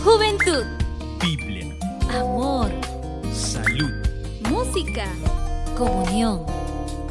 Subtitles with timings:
[0.00, 0.64] Juventud,
[1.20, 1.78] Biblia,
[2.10, 2.72] amor,
[3.32, 3.92] salud,
[4.50, 5.04] música,
[5.78, 6.44] comunión,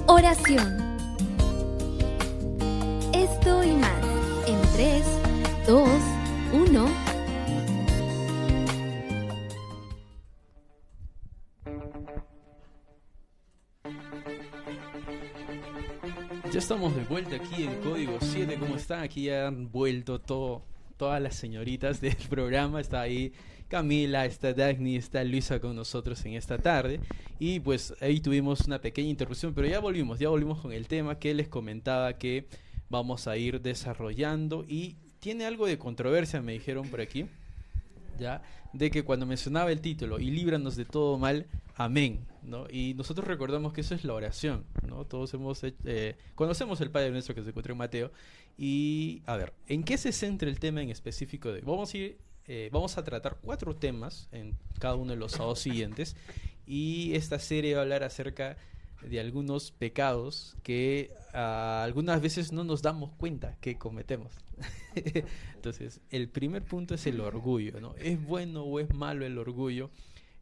[0.06, 0.84] oración.
[3.14, 4.04] Esto y más
[4.48, 5.06] en 3,
[5.66, 5.90] 2,
[6.52, 6.88] 1.
[16.52, 18.58] Ya estamos de vuelta aquí en Código 7.
[18.60, 19.04] ¿Cómo están?
[19.04, 20.64] Aquí ya han vuelto todo,
[20.98, 22.82] todas las señoritas del programa.
[22.82, 23.34] Está ahí
[23.68, 27.00] Camila, está Dagny, está Luisa con nosotros en esta tarde.
[27.40, 31.20] Y pues ahí tuvimos una pequeña interrupción, pero ya volvimos, ya volvimos con el tema
[31.20, 32.48] que les comentaba que
[32.90, 34.66] vamos a ir desarrollando.
[34.68, 37.26] Y tiene algo de controversia, me dijeron por aquí.
[38.20, 38.42] ¿ya?
[38.74, 42.68] De que cuando mencionaba el título, y líbranos de todo mal, amén, ¿no?
[42.70, 45.06] Y nosotros recordamos que eso es la oración, ¿no?
[45.06, 48.12] Todos hemos hecho- eh, conocemos el Padre nuestro que se encuentra en Mateo,
[48.58, 52.18] y a ver, ¿en qué se centra el tema en específico de Vamos a ir,
[52.48, 56.16] eh, vamos a tratar cuatro temas en cada uno de los sábados siguientes,
[56.68, 58.58] y esta serie va a hablar acerca
[59.08, 64.34] de algunos pecados que ah, algunas veces no nos damos cuenta que cometemos.
[65.56, 67.94] Entonces, el primer punto es el orgullo, ¿no?
[67.98, 69.90] ¿Es bueno o es malo el orgullo?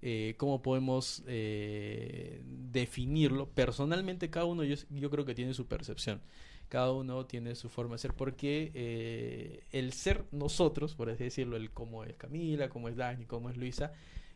[0.06, 3.48] Eh, ¿Cómo podemos eh, definirlo?
[3.48, 6.22] Personalmente, cada uno yo, creo que tiene su percepción.
[6.68, 11.56] Cada uno tiene su forma de ser, porque eh, el ser nosotros, por así decirlo,
[11.56, 13.94] el cómo es Camila, cómo es Dani, cómo es Luisa,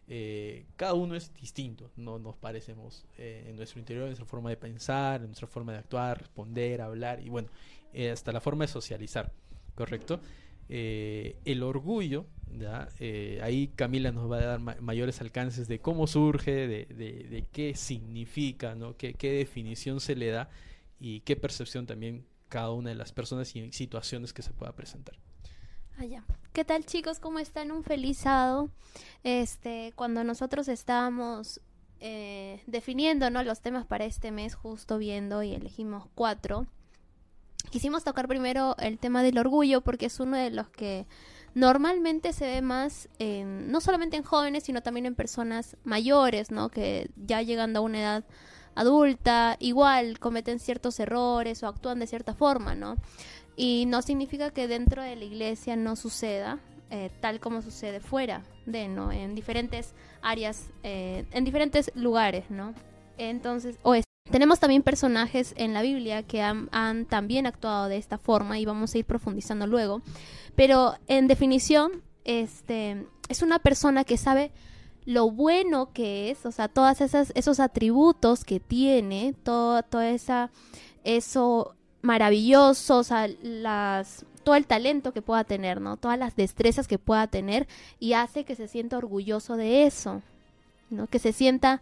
[0.08, 4.50] eh, cada uno es distinto, no nos parecemos eh, en nuestro interior, en nuestra forma
[4.50, 7.50] de pensar, en nuestra forma de actuar, responder, hablar y bueno,
[8.14, 9.34] hasta la forma de socializar,
[9.76, 10.22] ¿correcto?
[10.70, 12.26] Eh, el orgullo,
[12.58, 12.90] ¿ya?
[13.00, 17.28] Eh, ahí Camila nos va a dar ma- mayores alcances de cómo surge, de, de-
[17.30, 18.96] de qué significa, ¿no?
[18.98, 20.50] qué, qué definición se le da
[21.00, 25.16] y qué percepción también cada una de las personas y situaciones que se pueda presentar.
[25.98, 26.24] Allá.
[26.54, 27.20] ¿Qué tal chicos?
[27.20, 27.72] ¿Cómo están?
[27.72, 28.70] Un feliz sábado.
[29.24, 31.60] Este, cuando nosotros estábamos
[32.00, 33.44] eh, definiendo ¿no?
[33.44, 36.68] los temas para este mes, justo viendo y elegimos cuatro,
[37.70, 41.06] quisimos tocar primero el tema del orgullo porque es uno de los que
[41.54, 46.70] normalmente se ve más en, no solamente en jóvenes, sino también en personas mayores, ¿no?
[46.70, 48.24] Que ya llegando a una edad
[48.76, 52.96] adulta, igual cometen ciertos errores o actúan de cierta forma, ¿no?
[53.56, 58.44] Y no significa que dentro de la iglesia no suceda eh, tal como sucede fuera
[58.66, 59.12] de, ¿no?
[59.12, 62.74] En diferentes áreas, eh, en diferentes lugares, ¿no?
[63.18, 68.18] Entonces, o es- tenemos también personajes en la Biblia que han, también actuado de esta
[68.18, 70.02] forma y vamos a ir profundizando luego.
[70.56, 74.52] Pero en definición, este es una persona que sabe
[75.06, 80.52] lo bueno que es, o sea, esas esos atributos que tiene, todo, toda esa
[81.04, 85.98] eso maravilloso, o sea, las todo el talento que pueda tener, ¿no?
[85.98, 87.68] Todas las destrezas que pueda tener
[88.00, 90.22] y hace que se sienta orgulloso de eso,
[90.90, 91.08] ¿no?
[91.08, 91.82] Que se sienta,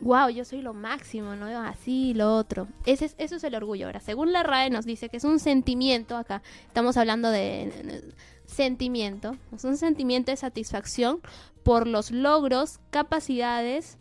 [0.00, 1.46] wow, yo soy lo máximo, ¿no?
[1.60, 2.68] Así lo otro.
[2.84, 3.86] Ese es, eso es el orgullo.
[3.86, 8.12] Ahora, según la RAE nos dice que es un sentimiento, acá estamos hablando de
[8.46, 11.20] sentimiento, es un sentimiento de satisfacción
[11.62, 13.98] por los logros, capacidades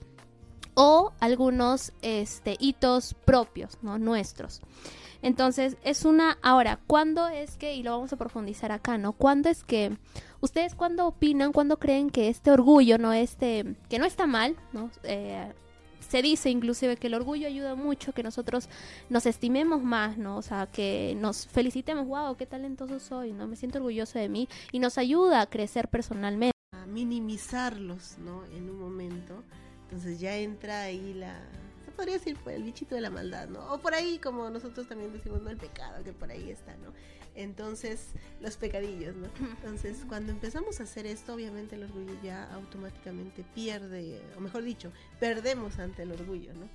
[0.75, 3.97] o algunos este, hitos propios, ¿no?
[3.97, 4.61] Nuestros.
[5.21, 6.37] Entonces, es una...
[6.43, 9.13] Ahora, ¿cuándo es que, y lo vamos a profundizar acá, ¿no?
[9.13, 9.97] ¿Cuándo es que,
[10.45, 13.11] ustedes cuándo opinan, cuándo creen que este orgullo, ¿no?
[13.11, 14.89] Este, que no está mal, ¿no?
[15.03, 15.51] Eh,
[15.99, 18.69] se dice inclusive que el orgullo ayuda mucho, que nosotros
[19.09, 20.37] nos estimemos más, ¿no?
[20.37, 23.47] O sea, que nos felicitemos, wow, qué talentoso soy, ¿no?
[23.47, 26.51] Me siento orgulloso de mí y nos ayuda a crecer personalmente.
[26.71, 28.45] a minimizarlos, ¿no?
[28.55, 29.43] En un momento.
[29.83, 31.35] Entonces ya entra ahí la,
[31.95, 33.73] podría decir pues, el bichito de la maldad, ¿no?
[33.73, 35.49] O por ahí, como nosotros también decimos, ¿no?
[35.49, 36.93] El pecado, que por ahí está, ¿no?
[37.35, 39.27] Entonces, los pecadillos, ¿no?
[39.39, 44.91] Entonces, cuando empezamos a hacer esto, obviamente el orgullo ya automáticamente pierde, o mejor dicho,
[45.19, 46.67] perdemos ante el orgullo, ¿no?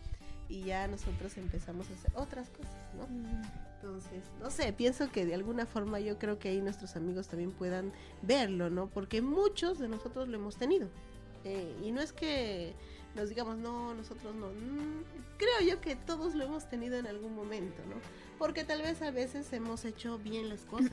[0.48, 3.06] Y ya nosotros empezamos a hacer otras cosas, ¿no?
[3.76, 7.52] Entonces, no sé, pienso que de alguna forma yo creo que ahí nuestros amigos también
[7.52, 8.88] puedan verlo, ¿no?
[8.88, 10.88] Porque muchos de nosotros lo hemos tenido.
[11.44, 12.74] Eh, y no es que
[13.14, 14.48] nos digamos, no, nosotros no.
[14.48, 15.02] Mm,
[15.36, 17.96] creo yo que todos lo hemos tenido en algún momento, ¿no?
[18.38, 20.92] Porque tal vez a veces hemos hecho bien las cosas.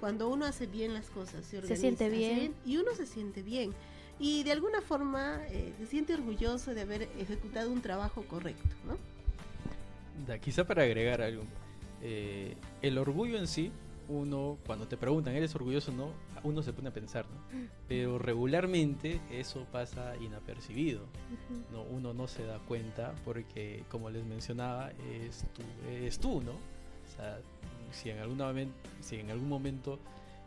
[0.00, 2.54] Cuando uno hace bien las cosas, se, organiza, siente bien.
[2.64, 3.72] y uno se siente bien.
[4.20, 8.96] Y de alguna forma eh, se siente orgulloso de haber ejecutado un trabajo correcto, ¿no?
[10.26, 11.42] Da, quizá para agregar algo.
[12.02, 13.70] eh, el orgullo en sí,
[14.08, 16.10] uno, cuando te preguntan, ¿eres orgulloso o no?
[16.44, 17.58] Uno se pone a pensar, ¿no?
[17.86, 21.06] Pero regularmente eso pasa inapercibido.
[21.72, 21.82] ¿no?
[21.82, 26.52] Uno no se da cuenta porque, como les mencionaba, es tú, ¿no?
[26.52, 27.40] O sea,
[27.90, 29.98] si en, algún momento, si en algún momento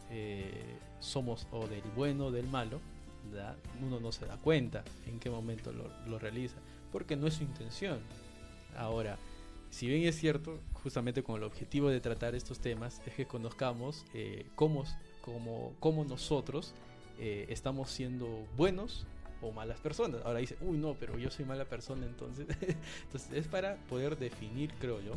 [0.10, 2.80] eh, somos o del bueno o del malo,
[3.32, 3.56] ¿verdad?
[3.82, 6.58] uno no se da cuenta en qué momento lo, lo realiza,
[6.92, 8.00] porque no es su intención.
[8.78, 9.18] Ahora,
[9.72, 14.06] si bien es cierto, justamente con el objetivo de tratar estos temas, es que conozcamos
[14.14, 14.84] eh, cómo,
[15.22, 16.74] cómo, cómo nosotros
[17.20, 18.28] eh, estamos siendo
[18.58, 19.06] buenos
[19.42, 20.22] o malas personas.
[20.26, 22.48] Ahora dice, uy, no, pero yo soy mala persona, entonces.
[23.04, 25.14] entonces es para poder definir, creo yo,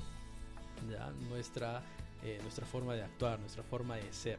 [0.90, 1.10] ¿ya?
[1.28, 1.82] Nuestra,
[2.22, 4.38] eh, nuestra forma de actuar, nuestra forma de ser.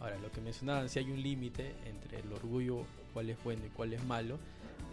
[0.00, 3.70] Ahora, lo que mencionaban, si hay un límite entre el orgullo, cuál es bueno y
[3.70, 4.38] cuál es malo,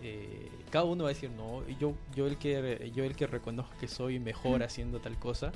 [0.04, 3.74] eh, cada uno va a decir, no, yo, yo, el que, yo el que reconozco
[3.80, 5.52] que soy mejor haciendo tal cosa,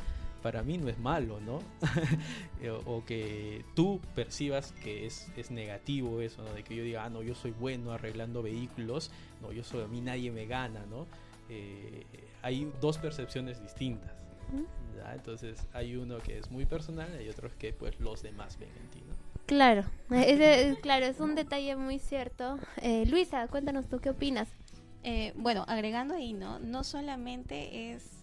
[0.45, 1.59] para mí no es malo, ¿no?
[2.61, 6.53] Eh, o, que tú percibas que es, es negativo eso, ¿no?
[6.53, 9.09] De que yo diga, ah, no, yo soy bueno arreglando vehículos,
[9.41, 11.07] no, yo soy, a mí nadie me gana, ¿no?
[11.49, 12.05] Eh,
[12.43, 14.11] hay dos percepciones distintas.
[14.95, 15.15] ¿ya?
[15.15, 18.69] Entonces hay uno que es muy personal y hay otro que pues los demás ven
[18.69, 19.15] en ti, ¿no?
[19.47, 22.59] Claro, es, es- claro, es un detalle muy cierto.
[22.83, 24.49] Eh, Luisa, cuéntanos tú qué opinas.
[25.03, 26.59] Eh, bueno, agregando ahí, ¿no?
[26.59, 28.14] No solamente es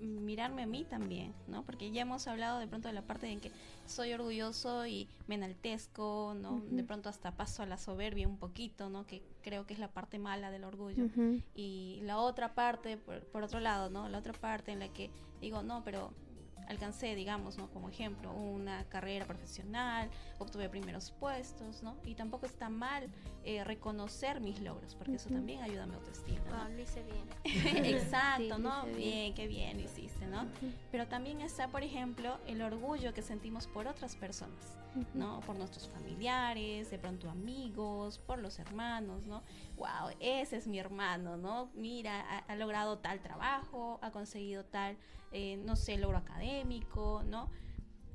[0.00, 1.64] mirarme a mí también, ¿no?
[1.64, 3.52] Porque ya hemos hablado de pronto de la parte en que
[3.86, 6.54] soy orgulloso y me enaltezco, ¿no?
[6.54, 6.76] Ujú.
[6.76, 9.06] De pronto hasta paso a la soberbia un poquito, ¿no?
[9.06, 11.04] Que creo que es la parte mala del orgullo.
[11.04, 11.40] Ujú.
[11.54, 14.08] Y la otra parte, por, por otro lado, ¿no?
[14.08, 15.10] La otra parte en la que
[15.40, 16.12] digo, no, pero
[16.70, 17.68] alcancé, digamos, ¿no?
[17.70, 20.08] Como ejemplo, una carrera profesional,
[20.38, 21.96] obtuve primeros puestos, ¿no?
[22.04, 23.10] Y tampoco está mal
[23.44, 26.56] eh, reconocer mis logros, porque eso también ayuda a mi autoestima, ¿no?
[26.56, 27.24] Ah, lo hice bien.
[27.86, 28.84] Exacto, Sí, ¿no?
[28.84, 28.96] bien.
[28.96, 30.46] Bien, qué bien hiciste, ¿no?
[30.90, 34.76] Pero también está, por ejemplo, el orgullo que sentimos por otras personas,
[35.14, 35.40] ¿no?
[35.40, 39.42] Por nuestros familiares, de pronto amigos, por los hermanos, ¿no?
[39.76, 41.70] Wow, ese es mi hermano, ¿no?
[41.74, 44.98] Mira, ha, ha logrado tal trabajo, ha conseguido tal,
[45.32, 47.48] eh, no sé, logro académico, ¿no?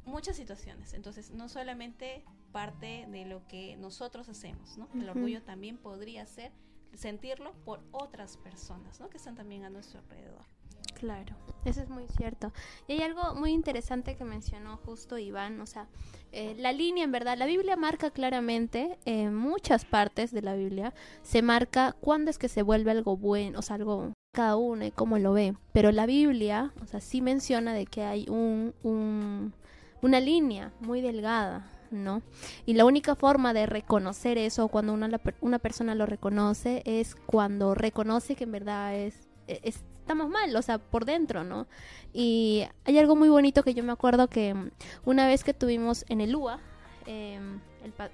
[0.06, 0.94] Muchas situaciones.
[0.94, 2.24] Entonces, no solamente
[2.56, 4.88] parte de lo que nosotros hacemos, ¿no?
[4.96, 6.54] El orgullo también podría ser
[6.94, 9.10] sentirlo por otras personas, ¿no?
[9.10, 10.46] Que están también a nuestro alrededor.
[10.94, 11.36] Claro,
[11.66, 12.54] eso es muy cierto.
[12.88, 15.90] Y hay algo muy interesante que mencionó justo Iván, o sea,
[16.32, 20.94] eh, la línea en verdad, la Biblia marca claramente, en muchas partes de la Biblia,
[21.24, 24.92] se marca cuándo es que se vuelve algo bueno, o sea, algo cada uno y
[24.92, 25.56] cómo lo ve.
[25.74, 29.54] Pero la Biblia, o sea, sí menciona de que hay un, un-
[30.02, 31.70] una línea muy delgada,
[32.04, 32.22] ¿no?
[32.66, 35.10] Y la única forma de reconocer eso, cuando una,
[35.42, 39.16] una persona lo reconoce, es cuando reconoce que en verdad es,
[39.48, 41.66] e- es- estamos mal, o sea, por dentro, ¿no?
[42.14, 44.70] Y hay algo muy bonito que yo me acuerdo que mm,
[45.06, 46.60] una vez que tuvimos en el UA,
[47.08, 47.60] em,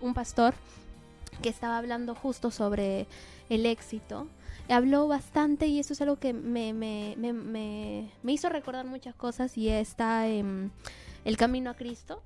[0.01, 0.53] un pastor
[1.41, 3.07] que estaba hablando justo sobre
[3.49, 4.27] el éxito,
[4.69, 9.57] habló bastante y eso es algo que me, me, me, me, hizo recordar muchas cosas
[9.57, 10.71] y está en
[11.25, 12.21] El Camino a Cristo,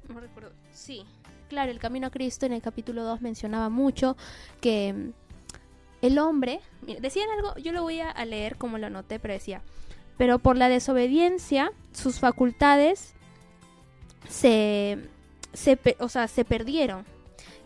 [0.72, 1.06] sí,
[1.50, 4.18] claro, El Camino a Cristo en el capítulo 2 mencionaba mucho
[4.62, 5.10] que mm,
[6.02, 6.60] el hombre,
[7.02, 9.62] decían algo, yo lo voy a, leer como lo anoté, pero decía,
[10.18, 13.14] pero por la desobediencia sus facultades
[14.30, 15.00] se,
[15.54, 17.06] se, o sea, se perdieron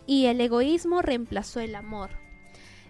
[0.05, 2.09] y el egoísmo reemplazó el amor.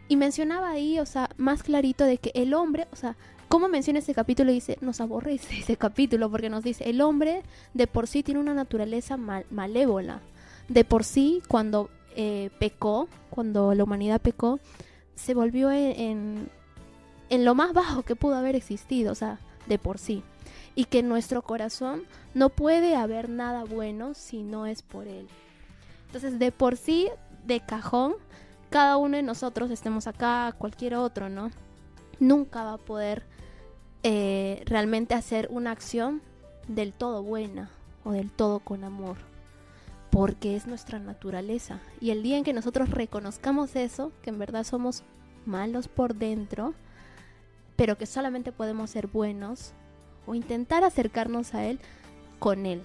[0.07, 3.15] Y mencionaba ahí, o sea, más clarito de que el hombre, o sea,
[3.47, 7.43] como menciona ese capítulo, dice, nos aborrece ese capítulo porque nos dice, el hombre
[7.73, 10.21] de por sí tiene una naturaleza mal- malévola.
[10.69, 14.59] De por sí, cuando eh, pecó, cuando la humanidad pecó,
[15.15, 16.49] se volvió en, en,
[17.29, 20.23] en lo más bajo que pudo haber existido, o sea, de por sí.
[20.75, 22.03] Y que en nuestro corazón
[22.33, 25.27] no puede haber nada bueno si no es por él.
[26.05, 27.09] Entonces, de por sí,
[27.45, 28.13] de cajón,
[28.69, 31.51] cada uno de nosotros, estemos acá, cualquier otro, ¿no?
[32.19, 33.23] Nunca va a poder
[34.03, 36.21] eh, realmente hacer una acción
[36.67, 37.69] del todo buena
[38.03, 39.28] o del todo con amor.
[40.09, 41.79] Porque es nuestra naturaleza.
[42.01, 45.03] Y el día en que nosotros reconozcamos eso, que en verdad somos
[45.45, 46.73] malos por dentro,
[47.75, 49.73] pero que solamente podemos ser buenos
[50.25, 51.79] o intentar acercarnos a Él
[52.39, 52.81] con Él.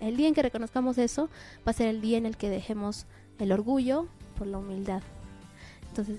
[0.00, 1.30] El día en que reconozcamos eso
[1.66, 3.06] va a ser el día en el que dejemos
[3.38, 5.02] el orgullo por la humildad.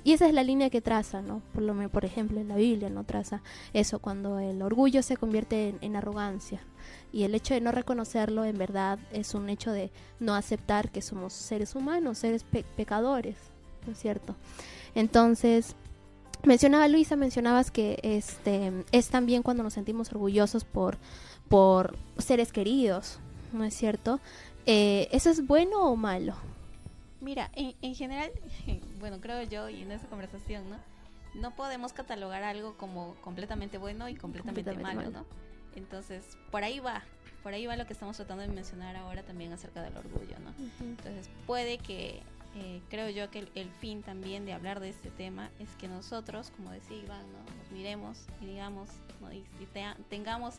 [0.04, 1.42] Y esa es la línea que traza, ¿no?
[1.54, 3.42] Por, lo, por ejemplo, en la Biblia no traza
[3.74, 6.62] eso, cuando el orgullo se convierte en, en arrogancia.
[7.12, 11.02] Y el hecho de no reconocerlo, en verdad, es un hecho de no aceptar que
[11.02, 13.36] somos seres humanos, seres pe- pecadores,
[13.86, 14.36] ¿no es cierto?
[14.96, 15.76] Entonces,
[16.44, 20.98] mencionaba Luisa, mencionabas que este es también cuando nos sentimos orgullosos por,
[21.48, 23.20] por seres queridos,
[23.54, 24.20] ¿no es cierto?
[24.66, 26.36] Eh, ¿Eso es bueno o malo?
[27.22, 28.32] Mira, en, en general,
[29.00, 30.78] bueno, creo yo y en esa conversación, ¿no?
[31.36, 35.26] No podemos catalogar algo como completamente bueno y completamente, Completamente malo, malo.
[35.30, 35.76] ¿no?
[35.76, 37.04] Entonces, por ahí va,
[37.44, 40.54] por ahí va lo que estamos tratando de mencionar ahora también acerca del orgullo, ¿no?
[40.82, 42.22] Entonces, puede que,
[42.56, 45.88] eh, creo yo que el, el fin también de hablar de este tema es que
[45.88, 47.40] nosotros, como decía Iván, ¿no?
[47.62, 48.90] nos miremos y digamos,
[49.22, 49.32] ¿no?
[49.32, 50.56] y, y tea- tengamos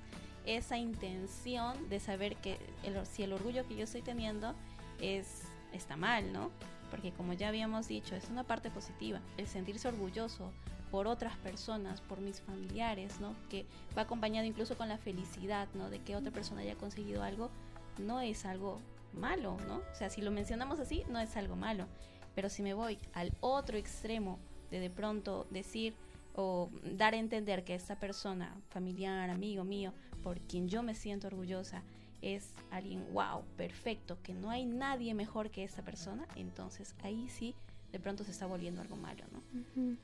[0.46, 4.54] esa intención de saber que el, si el orgullo que yo estoy teniendo
[5.00, 6.50] es está mal, ¿no?
[6.90, 10.52] Porque como ya habíamos dicho, es una parte positiva, el sentirse orgulloso
[10.90, 13.34] por otras personas, por mis familiares, ¿no?
[13.48, 13.64] Que
[13.96, 15.88] va acompañado incluso con la felicidad, ¿no?
[15.88, 17.50] De que otra persona haya conseguido algo,
[17.98, 18.80] no es algo
[19.12, 19.76] malo, ¿no?
[19.76, 21.86] O sea, si lo mencionamos así, no es algo malo.
[22.34, 24.38] Pero si me voy al otro extremo
[24.70, 25.94] de de pronto decir
[26.34, 31.26] o dar a entender que esta persona, familiar, amigo mío, por quien yo me siento
[31.26, 31.82] orgullosa,
[32.22, 37.54] es alguien, wow, perfecto, que no hay nadie mejor que esta persona, entonces ahí sí
[37.92, 39.42] de pronto se está volviendo algo malo, ¿no?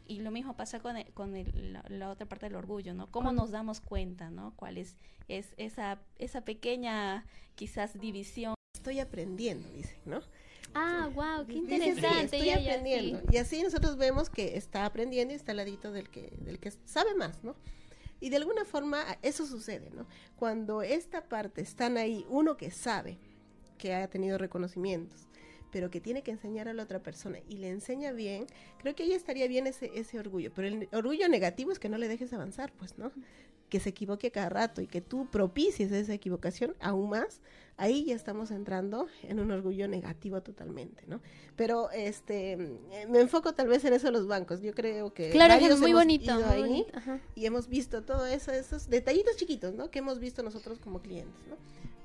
[0.09, 3.09] Y lo mismo pasa con, el- con el- la, la otra parte del orgullo, ¿no?
[3.11, 4.53] ¿Cómo nos damos cuenta, ¿no?
[4.57, 4.97] ¿Cuál es,
[5.29, 8.55] es esa, esa pequeña, quizás, división?
[8.75, 10.21] Estoy aprendiendo, dice, ¿no?
[10.75, 12.25] Ah, wow, qué Dice, sí, interesante.
[12.25, 13.21] estoy ya, ya, aprendiendo.
[13.21, 13.27] sí.
[13.33, 16.73] Y así nosotros vemos que está aprendiendo y está al ladito del que, del que
[16.87, 17.55] sabe más, ¿no?
[18.21, 20.07] Y de alguna forma eso sucede, ¿no?
[20.37, 23.19] Cuando esta parte están ahí, uno que sabe,
[23.79, 25.29] que ha tenido reconocimientos,
[25.71, 28.47] pero que tiene que enseñar a la otra persona y le enseña bien,
[28.79, 30.53] creo que ahí estaría bien ese, ese orgullo.
[30.55, 33.13] Pero el orgullo negativo es que no le dejes avanzar, pues, ¿no?
[33.69, 37.43] Que se equivoque cada rato y que tú propicies esa equivocación aún más,
[37.79, 41.21] ahí ya estamos entrando en un orgullo negativo totalmente, ¿no?
[41.57, 44.61] Pero este eh, me enfoco tal vez en eso de los bancos.
[44.63, 46.25] Yo creo que Claro, varios es muy hemos bonito.
[46.25, 46.99] ido muy ahí bonito,
[47.35, 49.91] y hemos visto todo eso, esos detallitos chiquitos, ¿no?
[49.91, 51.57] Que hemos visto nosotros como clientes, ¿no?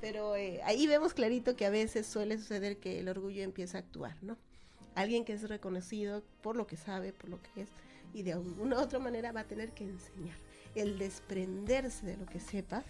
[0.02, 3.82] Pero eh, ahí vemos clarito que a veces suele suceder que el orgullo empieza a
[3.82, 4.36] actuar, ¿no?
[4.96, 7.70] Alguien que es reconocido por lo que sabe, por lo que es,
[8.14, 10.36] y de alguna u otra manera va a tener que enseñar.
[10.76, 12.84] El desprenderse de lo que sepas,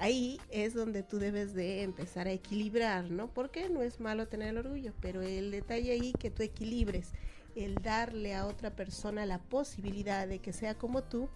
[0.00, 3.28] ahí es donde tú debes de empezar a equilibrar, ¿no?
[3.28, 7.10] Porque no es malo tener el orgullo, pero el detalle ahí que tú equilibres,
[7.54, 11.28] el darle a otra persona la posibilidad de que sea como tú,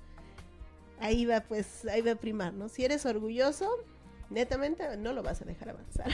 [1.00, 2.68] ahí va pues, ahí va a primar, ¿no?
[2.68, 3.68] Si eres orgulloso,
[4.30, 6.11] netamente no lo vas a dejar avanzar.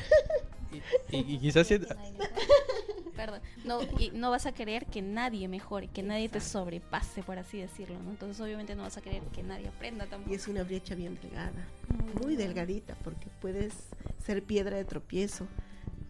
[1.11, 1.79] Y, y- y quizás si-
[3.21, 3.41] Perdón.
[3.65, 7.59] No, y no vas a querer que nadie mejore, que nadie te sobrepase, por así
[7.59, 8.11] decirlo, ¿no?
[8.11, 10.35] Entonces, obviamente, no vas a querer que nadie aprenda Y tampoco.
[10.35, 11.53] es una brecha bien delgada,
[12.23, 13.75] muy delgadita, porque puedes
[14.25, 15.47] ser piedra de tropiezo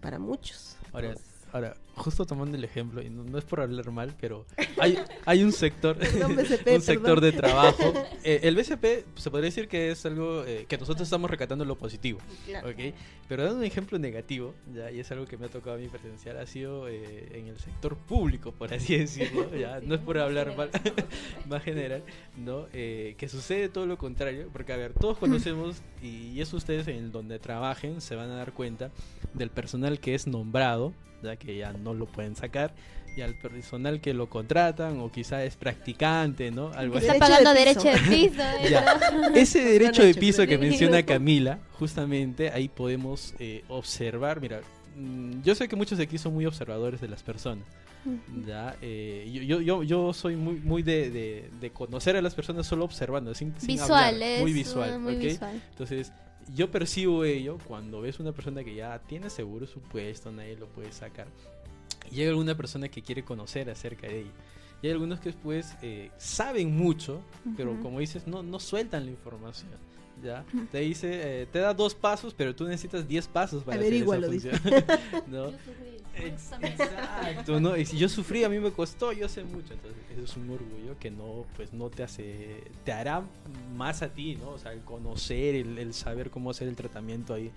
[0.00, 0.76] para muchos.
[0.92, 4.46] Ahora, Entonces, ahora, justo tomando el ejemplo, y no, no es por hablar mal, pero
[4.78, 7.20] hay, hay un sector, Perdón, BCP, un sector perdón.
[7.20, 7.92] de trabajo.
[8.22, 11.78] Eh, el BCP se podría decir que es algo eh, que nosotros estamos recatando lo
[11.78, 12.68] positivo, claro.
[12.68, 12.94] ¿ok?
[13.28, 15.88] Pero dando un ejemplo negativo, ya, y es algo que me ha tocado a mí
[15.88, 20.18] presenciar, ha sido eh, en el sector público, por así decirlo, ya, no es por
[20.18, 20.70] hablar mal,
[21.48, 22.02] más general,
[22.36, 22.66] ¿no?
[22.74, 27.10] Eh, que sucede todo lo contrario, porque a ver, todos conocemos, y eso ustedes en
[27.10, 28.90] donde trabajen se van a dar cuenta
[29.32, 30.92] del personal que es nombrado,
[31.22, 32.72] ya que ya no lo pueden sacar,
[33.16, 36.70] y al personal que lo contratan, o quizá es practicante, ¿no?
[36.72, 37.06] Algo así.
[37.08, 37.82] está Derecho de pagando piso.
[37.82, 38.42] derecho de piso.
[38.60, 38.70] ¿eh?
[38.70, 39.30] Ya.
[39.34, 44.60] Ese derecho de piso que menciona Camila, justamente ahí podemos eh, observar, mira,
[44.96, 47.64] mm, yo sé que muchos de aquí son muy observadores de las personas,
[48.46, 52.34] ya, eh, yo, yo, yo, yo soy muy, muy de, de- de conocer a las
[52.34, 55.20] personas solo observando, sin, sin Visual, hablar, es muy visual, muy ¿ok?
[55.20, 55.62] visual.
[55.70, 56.12] Entonces,
[56.54, 60.66] yo percibo ello cuando ves una persona que ya tiene seguro su puesto, nadie lo
[60.66, 61.28] puede sacar.
[62.10, 64.30] Y llega alguna persona que quiere conocer acerca de ella.
[64.82, 67.20] Y hay algunos que después eh, saben mucho,
[67.56, 69.70] pero como dices, no, no sueltan la información.
[70.22, 70.44] ¿ya?
[70.70, 74.20] Te dice, eh, te da dos pasos, pero tú necesitas diez pasos para hacer esa
[74.20, 74.60] función.
[75.26, 75.52] ¿no?
[76.26, 77.76] Ex- Exacto, ¿no?
[77.76, 80.50] Y si yo sufrí, a mí me costó, yo sé mucho, entonces eso es un
[80.50, 83.22] orgullo que no, pues no te hace, te hará
[83.76, 84.50] más a ti, ¿no?
[84.50, 87.50] O sea, el conocer, el, el saber cómo hacer el tratamiento ahí,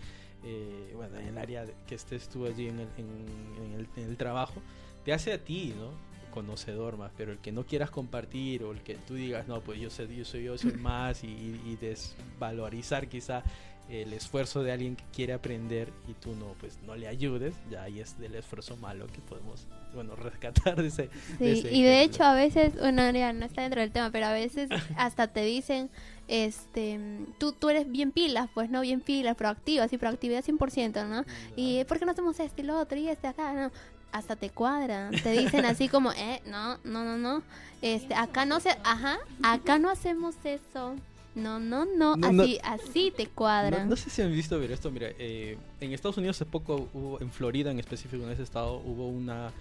[0.45, 4.09] eh, bueno, en el área que estés tú allí en el, en, en el, en
[4.09, 4.61] el trabajo,
[5.05, 5.89] te hace a ti, ¿no?
[6.33, 9.79] Conocedor más, pero el que no quieras compartir o el que tú digas, no, pues
[9.79, 13.43] yo sé, yo soy yo, soy más y, y desvalorizar quizá
[13.89, 17.83] el esfuerzo de alguien que quiere aprender y tú no, pues no le ayudes, ya
[17.83, 21.09] ahí es del esfuerzo malo que podemos, bueno, rescatar de ese,
[21.39, 24.27] de ese y de hecho a veces, bueno, ya no está dentro del tema, pero
[24.27, 25.89] a veces hasta te dicen,
[26.27, 26.99] este,
[27.37, 31.25] tú, tú eres bien pilas, pues no, bien pilas, proactiva, sí, proactividad 100%, ¿no?
[31.55, 33.53] Y ¿por qué no hacemos este y lo otro y este acá?
[33.53, 33.71] No,
[34.13, 37.43] hasta te cuadran, te dicen así como, eh, no, no, no, no,
[37.81, 40.95] este, acá no se, ajá, acá no hacemos eso.
[41.35, 42.43] No, no, no, No, no.
[42.43, 43.89] así, así te No, cuadran.
[43.89, 47.19] no sé si han visto ver esto, mira, eh, en Estados Unidos hace poco hubo,
[47.21, 49.51] en Florida en específico, en ese estado, hubo una,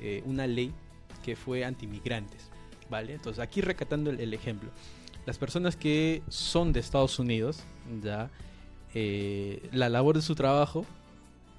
[0.00, 0.72] eh, una ley
[1.24, 2.48] que fue antimigrantes,
[2.90, 3.14] ¿vale?
[3.14, 4.70] Entonces aquí recatando el, el ejemplo.
[5.24, 7.60] las personas que son de Estados Unidos,
[8.02, 8.28] ya,
[8.94, 10.84] eh, la labor de su trabajo,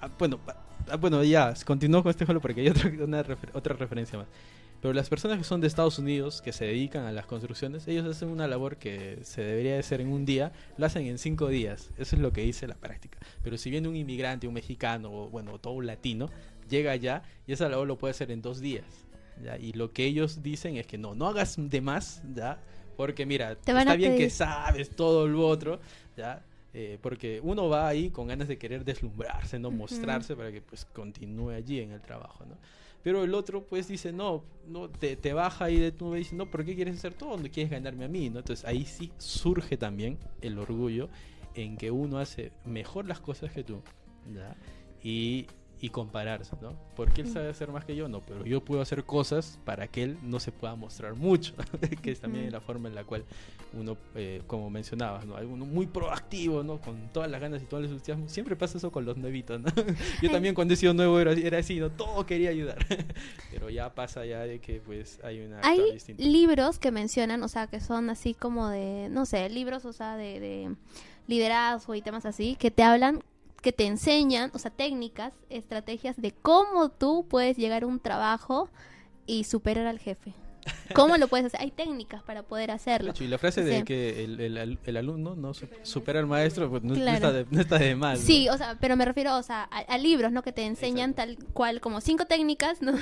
[0.00, 0.38] ah, bueno,
[0.88, 4.28] ah, bueno, ya, continúo con este ejemplo porque hay otra, una refer- otra referencia más.
[4.84, 8.04] Pero las personas que son de Estados Unidos, que se dedican a las construcciones, ellos
[8.04, 11.48] hacen una labor que se debería de hacer en un día, lo hacen en cinco
[11.48, 11.88] días.
[11.96, 13.18] Eso es lo que dice la práctica.
[13.42, 16.28] Pero si viene un inmigrante, un mexicano, o bueno, todo un latino,
[16.68, 18.84] llega allá y esa labor lo puede hacer en dos días.
[19.42, 19.56] ¿ya?
[19.56, 22.58] Y lo que ellos dicen es que no, no hagas de más, ¿ya?
[22.98, 25.80] Porque mira, Te está bien que sabes todo lo otro,
[26.14, 26.44] ¿ya?
[26.74, 29.78] Eh, porque uno va ahí con ganas de querer deslumbrarse, no Ujú.
[29.78, 32.58] mostrarse para que pues continúe allí en el trabajo, ¿no?
[33.04, 36.18] Pero el otro pues dice, no, no te, te baja ahí de tu nube y
[36.20, 37.36] dice, no, ¿por qué quieres hacer todo?
[37.36, 38.38] No quieres ganarme a mí, ¿no?
[38.38, 41.10] Entonces ahí sí surge también el orgullo
[41.54, 43.82] en que uno hace mejor las cosas que tú.
[45.02, 45.46] Y,
[45.80, 46.74] y compararse, ¿no?
[46.96, 50.02] Porque él sabe hacer más que yo, no, pero yo puedo hacer cosas para que
[50.02, 51.54] él no se pueda mostrar mucho,
[52.02, 52.52] que es también Ujú.
[52.52, 53.24] la forma en la cual
[53.72, 55.36] uno, eh, como mencionabas, ¿no?
[55.36, 56.80] Hay uno muy proactivo, ¿no?
[56.80, 58.28] Con todas las ganas y todo el entusiasmo.
[58.28, 59.68] Siempre pasa eso con los nuevitos, ¿no?
[60.22, 61.90] Yo también cuando he sido nuevo era, era así, ¿no?
[61.90, 62.78] Todo quería ayudar.
[63.50, 67.66] Pero ya pasa ya de que pues hay una Hay libros que mencionan, o sea,
[67.66, 70.76] que son así como de, no sé, libros, o sea, de, de
[71.26, 73.22] liderazgo y temas así, que te hablan,
[73.64, 78.68] que te enseñan, o sea, técnicas, estrategias de cómo tú puedes llegar a un trabajo
[79.26, 80.34] y superar al jefe.
[80.94, 81.60] ¿Cómo lo puedes hacer?
[81.62, 83.12] Hay técnicas para poder De hacerlo.
[83.18, 86.70] y la frase de que el, el al- el alumno no su- supera al maestro,
[86.70, 87.94] pues no, está, de, no está de.
[87.94, 88.16] ¿no?
[88.16, 90.42] Sí, o sea, pero me refiero, o sea, a, a libros, ¿no?
[90.42, 92.92] Que te enseñan tal cual como cinco técnicas, ¿no?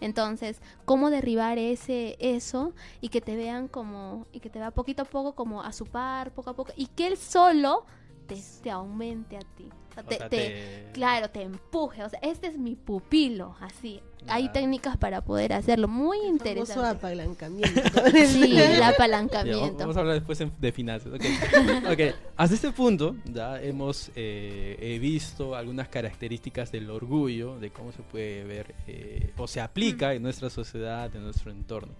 [0.00, 5.02] Entonces, cómo derribar ese eso y que te vean como y que te vea poquito
[5.02, 7.84] a poco como a su par, poco a poco y que él solo
[8.26, 9.68] te, te aumente a ti.
[9.90, 12.74] O sea, O te- sea, te- te- claro, te empuje, o sea, este es mi
[12.74, 14.00] pupilo, así.
[14.26, 16.96] Hay técnicas para poder hacerlo, muy Famoso interesante.
[16.96, 17.80] apalancamiento.
[18.26, 19.76] Sí, el Ya, apalancamiento.
[19.78, 21.12] vamos a hablar después en- de finanzas.
[21.12, 21.20] Ok,
[21.92, 27.92] Ok, hasta este punto ya hemos eh, he visto algunas características del orgullo, de cómo
[27.92, 31.92] se puede ver eh, o se aplica en nuestra sociedad, en nuestro entorno.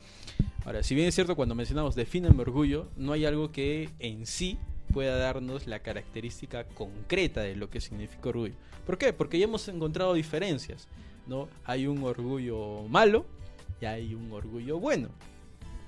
[0.64, 4.58] Ahora, si bien es cierto, cuando mencionamos defíname orgullo, no hay algo que en sí
[4.94, 8.54] pueda darnos la característica concreta de lo que significa orgullo.
[8.86, 9.12] ¿Por qué?
[9.12, 10.86] Porque ya hemos encontrado diferencias.
[11.26, 11.48] ¿no?
[11.64, 13.26] Hay un orgullo malo
[13.80, 15.08] y hay un orgullo bueno.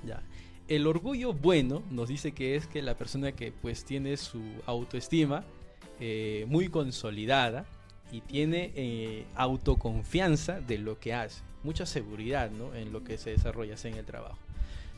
[0.05, 0.23] Ya.
[0.69, 5.45] El orgullo bueno nos dice que es que la persona que pues tiene su autoestima
[6.01, 7.65] eh, muy consolidada
[8.11, 12.75] y tiene eh, autoconfianza de lo que hace, mucha seguridad ¿no?
[12.75, 14.39] en lo que se desarrolla en el trabajo.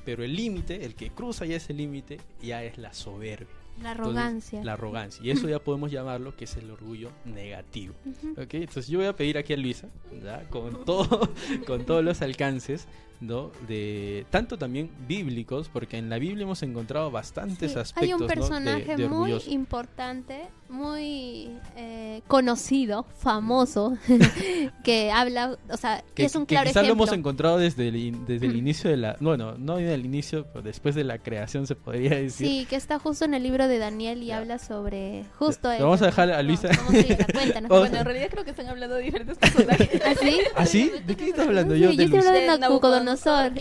[0.05, 3.58] Pero el límite, el que cruza ya ese límite, ya es la soberbia.
[3.83, 4.64] La Entonces, arrogancia.
[4.64, 5.25] la arrogancia.
[5.25, 7.95] Y eso ya podemos llamarlo que es el orgullo negativo.
[8.05, 8.41] Ujú.
[8.43, 8.55] ¿ok?
[8.55, 9.88] Entonces yo voy a pedir aquí a Luisa,
[10.23, 10.43] ¿ya?
[10.51, 11.31] con todo,
[11.67, 12.87] con todos los alcances,
[13.21, 13.51] ¿no?
[13.67, 18.21] De tanto también bíblicos, porque en la Biblia hemos encontrado bastantes Sí, aspectos Hay un
[18.21, 18.27] ¿no?
[18.27, 23.97] de- personaje de muy importante, muy eh, conocido, famoso,
[24.85, 27.05] que habla, o sea, que, es un que claro quizás lo ejemplo.
[27.05, 28.59] hemos encontrado desde el, desde el Mm.
[28.59, 32.11] inicio de la bueno no en el inicio pero después de la creación se podría
[32.17, 34.39] decir Sí, que está justo en el libro de Daniel y Ya.
[34.39, 36.07] habla sobre justo vamos a ¿no?
[36.07, 36.69] dejar a No, Luisa.
[36.77, 37.25] ¿cómo se llama?
[37.33, 37.69] Cuéntanos.
[37.79, 39.89] Bueno, en realidad creo que están hablando de diferentes personajes.
[40.05, 40.39] ¿Así?
[40.57, 40.91] ¿Ah, sí?
[41.07, 43.08] ¿de qué estás hablando Sí, yo yo de, estoy hablando de Nabucodonosor,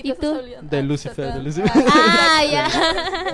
[0.04, 0.40] ¿y tú?
[0.62, 1.44] de Lucifer de.
[1.44, 2.70] Lucifer Ah, ya.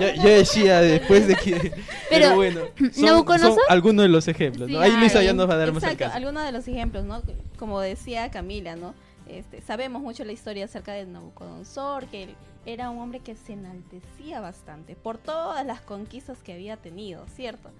[0.00, 1.74] yo, yo decía después de que pero,
[2.10, 2.60] Pero, bueno
[2.92, 3.54] son, ¿Nabucodonosor?
[3.54, 4.78] son algunos de los ejemplos ¿no?
[4.78, 7.04] Sí, ahí Luisa ya nos va a dar más Exacto, alcance algunos de los ejemplos,
[7.04, 7.22] ¿no?
[7.58, 8.94] Como decía Camila, ¿no?
[9.28, 13.54] Este, sabemos mucho la historia acerca de Nabucodonosor, que él era un hombre que se
[13.54, 17.70] enaltecía bastante por todas las conquistas que había tenido, ¿cierto?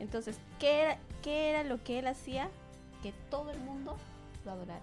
[0.00, 2.48] Entonces, ¿qué era, qué era lo que él hacía?
[3.02, 3.96] Que todo el mundo
[4.44, 4.82] lo adorara.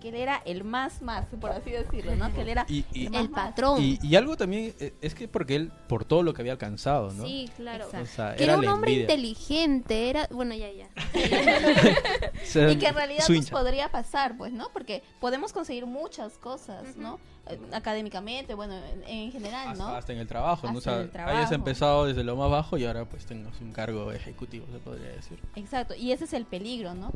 [0.00, 2.32] Que él era el más más, por así decirlo, ¿no?
[2.32, 3.82] Que él era y, y, El patrón.
[3.82, 7.12] y- y algo también eh, es que porque él por todo lo que había alcanzado
[7.12, 7.84] no Sí, claro.
[7.84, 8.04] Exacto.
[8.04, 9.02] o sea, Que era un hombre envidia.
[9.14, 10.88] inteligente, era, bueno, ya, ya.
[12.42, 13.50] O sea, Y que en realidad nos hincha.
[13.52, 14.68] podría pasar, pues, ¿no?
[14.72, 17.18] Porque podemos conseguir muchas cosas, ¿no?
[17.48, 19.88] Eh, Académicamente, bueno, en, en general, hasta, ¿no?
[19.94, 20.74] hasta en el trabajo, ¿no?
[20.74, 21.54] O Hasta sea, el hayas trabajo.
[21.54, 25.38] empezado desde lo más bajo y ahora pues tengas un cargo ejecutivo, se podría decir.
[25.56, 27.12] Exacto, y ese es el peligro, ¿no?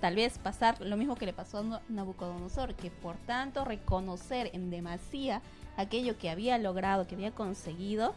[0.00, 4.50] Tal vez pasar lo mismo que le pasó a No- Nabucodonosor, que por tanto reconocer
[4.52, 5.40] en demasía
[5.76, 8.14] aquello que había logrado, que había conseguido,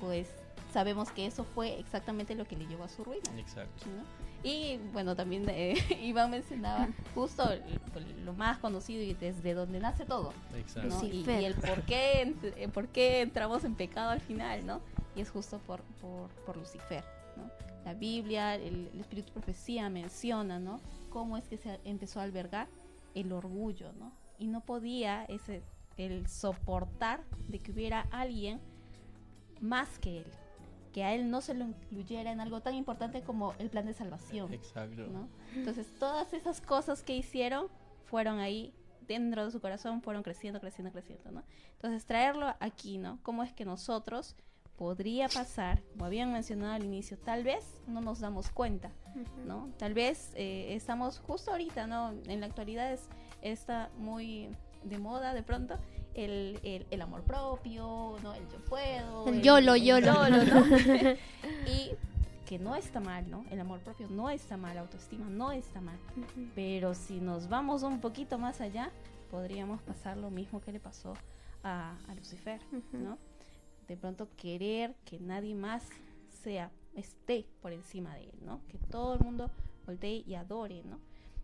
[0.00, 0.28] pues
[0.72, 3.22] sabemos que eso fue exactamente lo que le llevó a su ruina.
[3.38, 3.86] Exacto.
[3.86, 4.26] ¿no?
[4.48, 10.04] Y bueno, también eh, Iván mencionaba justo el- lo más conocido y desde donde nace
[10.04, 10.32] todo.
[10.56, 10.88] Exacto.
[10.90, 11.04] ¿no?
[11.04, 11.40] Y, Lucifer.
[11.42, 14.80] y el por qué, eh, por qué entramos en pecado al final, ¿no?
[15.16, 17.02] Y es justo por, por, por Lucifer,
[17.36, 17.50] ¿no?
[17.84, 20.80] La Biblia, el, el Espíritu de Profecía menciona, ¿no?
[21.10, 22.68] Cómo es que se empezó a albergar
[23.14, 24.12] el orgullo, ¿no?
[24.38, 25.62] Y no podía ese,
[25.96, 28.60] el soportar de que hubiera alguien
[29.60, 30.26] más que él.
[30.92, 33.94] Que a él no se lo incluyera en algo tan importante como el plan de
[33.94, 34.52] salvación.
[34.52, 35.06] Exacto.
[35.06, 35.28] ¿no?
[35.54, 37.68] Entonces, todas esas cosas que hicieron
[38.04, 38.72] fueron ahí
[39.06, 41.42] dentro de su corazón, fueron creciendo, creciendo, creciendo, ¿no?
[41.74, 43.18] Entonces, traerlo aquí, ¿no?
[43.22, 44.36] ¿Cómo es que nosotros
[44.76, 48.90] podría pasar, como habían mencionado al inicio, tal vez no nos damos cuenta,
[49.46, 49.70] ¿no?
[49.78, 52.12] Tal vez eh, estamos justo ahorita, ¿no?
[52.26, 53.08] En la actualidad es,
[53.42, 54.50] está muy
[54.84, 55.78] de moda de pronto
[56.14, 58.34] el, el, el amor propio, ¿no?
[58.34, 59.26] El yo puedo.
[59.26, 60.28] El YOLO, YOLO.
[60.28, 60.64] ¿no?
[61.66, 61.92] y
[62.46, 63.44] que no está mal, ¿no?
[63.50, 65.98] El amor propio no está mal, la autoestima no está mal.
[66.54, 68.90] Pero si nos vamos un poquito más allá,
[69.30, 71.14] podríamos pasar lo mismo que le pasó
[71.62, 72.60] a, a Lucifer,
[72.92, 73.18] ¿no?
[73.88, 75.88] De pronto querer que nadie más
[76.42, 78.60] sea, esté por encima de él, ¿no?
[78.68, 79.50] Que todo el mundo
[79.84, 80.98] voltee y adore, ¿no?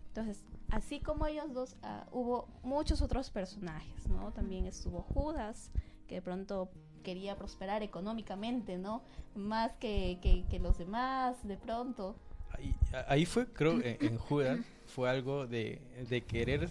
[0.09, 4.33] Entonces, así como ellos dos, ah, hubo muchos otros personajes, ¿no?
[4.33, 5.71] También estuvo Judas,
[6.07, 6.71] que de pronto
[7.03, 9.03] quería prosperar económicamente, ¿no?
[9.35, 12.15] Más que, que, los demás, de pronto.
[12.51, 12.75] Ahí,
[13.09, 16.69] ahí fue, creo, en, en Judas, fue algo de, de querer,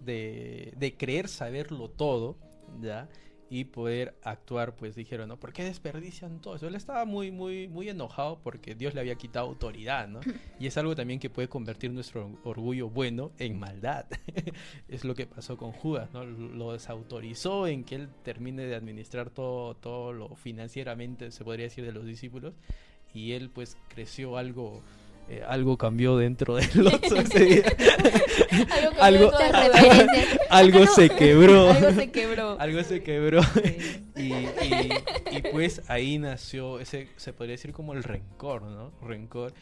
[0.00, 2.36] de, de creer saberlo todo,
[2.80, 3.08] ¿ya?
[3.52, 5.38] Y poder actuar, pues dijeron, ¿no?
[5.38, 6.66] ¿Por qué desperdician todo eso?
[6.66, 10.20] Él estaba muy, muy, muy enojado porque Dios le había quitado autoridad, ¿no?
[10.58, 14.06] Y es algo también que puede convertir nuestro orgullo bueno en maldad.
[14.88, 16.24] es lo que pasó con Judas, ¿no?
[16.24, 21.84] Lo desautorizó en que él termine de administrar todo, todo lo financieramente, se podría decir,
[21.84, 22.54] de los discípulos.
[23.12, 24.80] Y él, pues, creció algo
[25.28, 27.64] eh, algo cambió dentro del otro ese día.
[29.00, 30.02] algo, algo,
[30.50, 31.70] algo se quebró.
[31.70, 32.60] Algo se quebró.
[32.60, 33.40] algo se quebró.
[34.16, 34.90] Y, y,
[35.30, 38.92] y, pues ahí nació ese, se podría decir como el rencor, ¿no?
[39.00, 39.54] Rencor.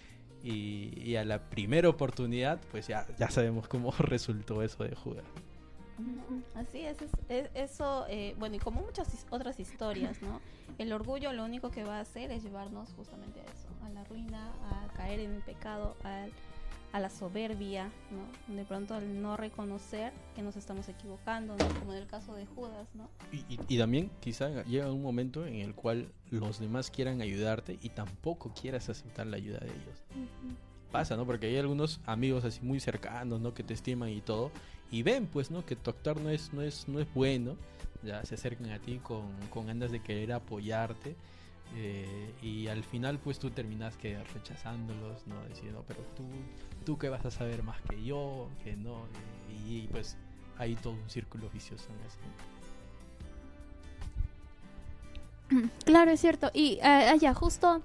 [0.42, 5.24] Y, y a la primera oportunidad, pues ya, ya sabemos cómo resultó eso de Judas.
[6.54, 10.40] Así es, es, es eso, eh, bueno, y como muchas otras historias, ¿no?
[10.78, 14.04] El orgullo lo único que va a hacer es llevarnos justamente a eso, a la
[14.04, 16.26] ruina, a caer en el pecado, a,
[16.92, 18.54] a la soberbia, ¿no?
[18.54, 21.68] De pronto al no reconocer que nos estamos equivocando, ¿no?
[21.80, 23.08] Como en el caso de Judas, ¿no?
[23.32, 27.78] Y, y, y también quizá llega un momento en el cual los demás quieran ayudarte
[27.80, 30.02] y tampoco quieras aceptar la ayuda de ellos.
[30.14, 31.24] Uh -huh pasa, ¿no?
[31.24, 33.54] Porque hay algunos amigos así muy cercanos, ¿no?
[33.54, 34.50] Que te estiman y todo.
[34.90, 35.64] Y ven, pues, ¿no?
[35.64, 37.56] Que tu actuar no es, no es, no es bueno.
[38.02, 41.16] Ya se acercan a ti con, con ganas de querer apoyarte.
[41.76, 45.44] Eh, y al final, pues, tú terminas que rechazándolos, ¿no?
[45.48, 46.24] Diciendo, pero tú,
[46.84, 49.06] tú que vas a saber más que yo, que no.
[49.48, 50.16] Y, y pues,
[50.58, 52.18] hay todo un círculo vicioso en eso.
[55.84, 56.50] Claro, es cierto.
[56.54, 57.82] Y uh, allá, justo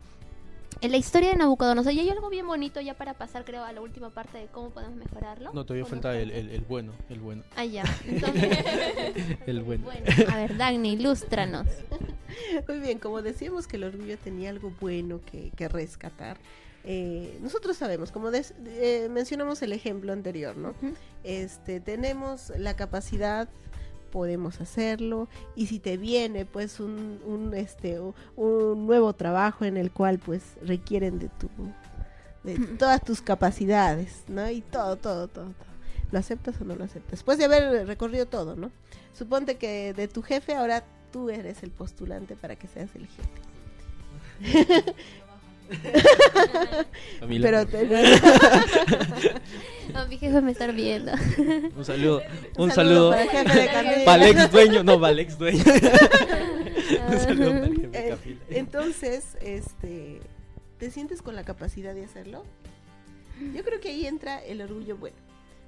[0.81, 3.71] en la historia de Nabucodonosor, y hay algo bien bonito ya para pasar, creo, a
[3.71, 5.51] la última parte de cómo podemos mejorarlo.
[5.53, 7.43] No, todavía falta el, el, el, bueno, el bueno.
[7.55, 7.83] Ah, ya.
[8.07, 8.57] Entonces,
[9.45, 9.85] el bueno.
[9.85, 10.05] bueno.
[10.31, 11.67] A ver, Dagny, ilústranos.
[12.67, 16.37] Muy bien, como decíamos que el orgullo tenía algo bueno que, que rescatar,
[16.87, 20.69] eh, nosotros sabemos, como des, eh, mencionamos el ejemplo anterior, ¿no?
[20.69, 20.95] Uh -huh.
[21.23, 23.49] Este, tenemos la capacidad
[24.15, 27.99] podemos hacerlo y si te viene pues un, un este
[28.37, 31.49] un nuevo trabajo en el cual pues requieren de tu
[32.45, 35.67] de todas tus capacidades no y todo todo todo, todo.
[36.13, 38.71] lo aceptas o no lo aceptas después de haber recorrido todo no
[39.11, 44.93] suponte que de tu jefe ahora tú eres el postulante para que seas el jefe
[47.41, 47.85] Pero te...
[49.93, 51.11] no, mi jefe me está viendo.
[51.75, 52.21] Un saludo,
[52.57, 55.63] un, saludo, para, el jefe de para el ex dueño, no, para el ex dueño.
[57.07, 58.39] un saludo para el jefe de Capila.
[58.49, 60.21] Entonces, este,
[60.77, 62.43] ¿te sientes con la capacidad de hacerlo?
[63.53, 65.17] Yo creo que ahí entra el orgullo bueno.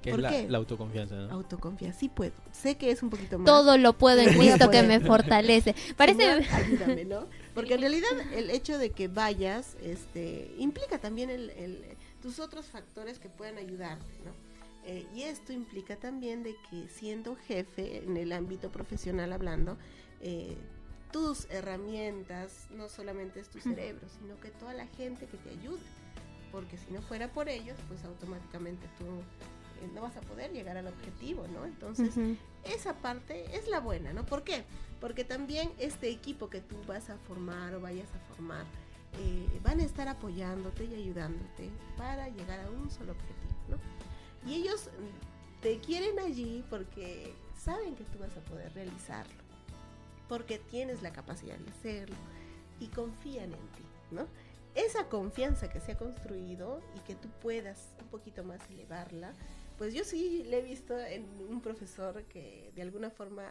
[0.02, 1.34] Que es la, la, autoconfianza, ¿no?
[1.34, 2.32] Autoconfianza, sí puedo.
[2.52, 3.46] Sé que es un poquito más.
[3.46, 5.74] Todo lo puedo en Cristo que me fortalece.
[5.96, 6.20] Parece.
[6.20, 7.26] Señor, ayúdame, ¿no?
[7.58, 11.84] Porque en realidad el hecho de que vayas este, implica también el, el,
[12.22, 14.30] tus otros factores que puedan ayudarte, ¿no?
[14.84, 19.76] Eh, y esto implica también de que siendo jefe en el ámbito profesional hablando,
[20.20, 20.56] eh,
[21.10, 25.82] tus herramientas no solamente es tu cerebro, sino que toda la gente que te ayude.
[26.52, 29.04] Porque si no fuera por ellos, pues automáticamente tú
[29.94, 31.64] no vas a poder llegar al objetivo, ¿no?
[31.64, 32.36] Entonces, uh -huh.
[32.64, 34.24] esa parte es la buena, ¿no?
[34.24, 34.64] ¿Por qué?
[35.00, 38.64] Porque también este equipo que tú vas a formar o vayas a formar,
[39.20, 44.50] eh, van a estar apoyándote y ayudándote para llegar a un solo objetivo, ¿no?
[44.50, 44.90] Y ellos
[45.62, 49.42] te quieren allí porque saben que tú vas a poder realizarlo,
[50.28, 52.16] porque tienes la capacidad de hacerlo
[52.80, 54.26] y confían en ti, ¿no?
[54.74, 59.32] Esa confianza que se ha construido y que tú puedas un poquito más elevarla,
[59.78, 63.44] pues yo sí le he visto en un profesor que de alguna forma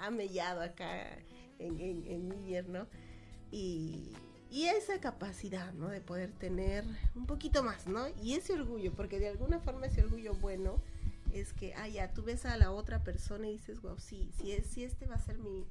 [0.00, 1.18] ha, mellado acá
[1.58, 2.86] en, en, en mi yerno
[3.50, 4.12] y,
[4.50, 5.88] y esa capacidad, ¿no?
[5.88, 8.06] De poder tener un poquito más, ¿no?
[8.22, 10.80] Y ese orgullo, porque de alguna forma ese orgullo bueno
[11.32, 14.52] es que, ah, ya, tú ves a la otra persona y dices, wow, sí, si,
[14.52, 15.66] es, si este va a ser mi,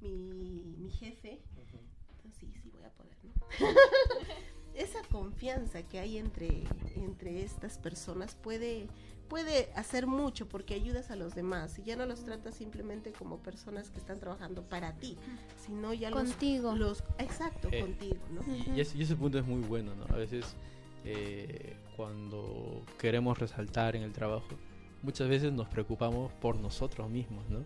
[0.00, 3.32] mi, mi jefe, entonces sí, sí voy a poder, ¿no?
[4.74, 6.64] esa confianza que hay entre,
[6.96, 8.88] entre estas personas puede,
[9.32, 13.38] puede hacer mucho porque ayudas a los demás y ya no los tratas simplemente como
[13.38, 15.16] personas que están trabajando para ti,
[15.56, 16.76] sino ya los- Contigo.
[16.76, 18.42] los, exacto, Eh, contigo, ¿no?
[18.54, 20.04] Y, y ese, y ese punto es muy bueno, ¿no?
[20.14, 20.44] A veces
[21.06, 24.48] eh, cuando queremos resaltar en el trabajo,
[25.02, 27.64] muchas veces nos preocupamos por nosotros mismos, ¿no?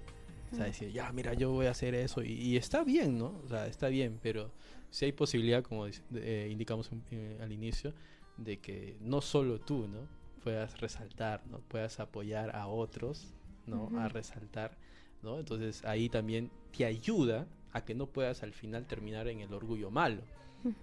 [0.53, 3.41] O sea, decir, ya, mira, yo voy a hacer eso y, y está bien, ¿no?
[3.45, 4.53] O sea, está bien, pero
[4.91, 7.93] si hay posibilidad, como eh, indicamos en- eh, al inicio,
[8.37, 10.07] de que no solo tú, ¿no?
[10.47, 11.59] Puedas resaltar, ¿no?
[11.59, 13.35] Puedas apoyar a otros,
[13.67, 13.87] ¿no?
[13.97, 14.11] A Ujú.
[14.11, 14.79] resaltar,
[15.21, 15.41] ¿no?
[15.41, 19.91] Entonces ahí también te ayuda a que no puedas al final terminar en el orgullo
[19.91, 20.23] malo,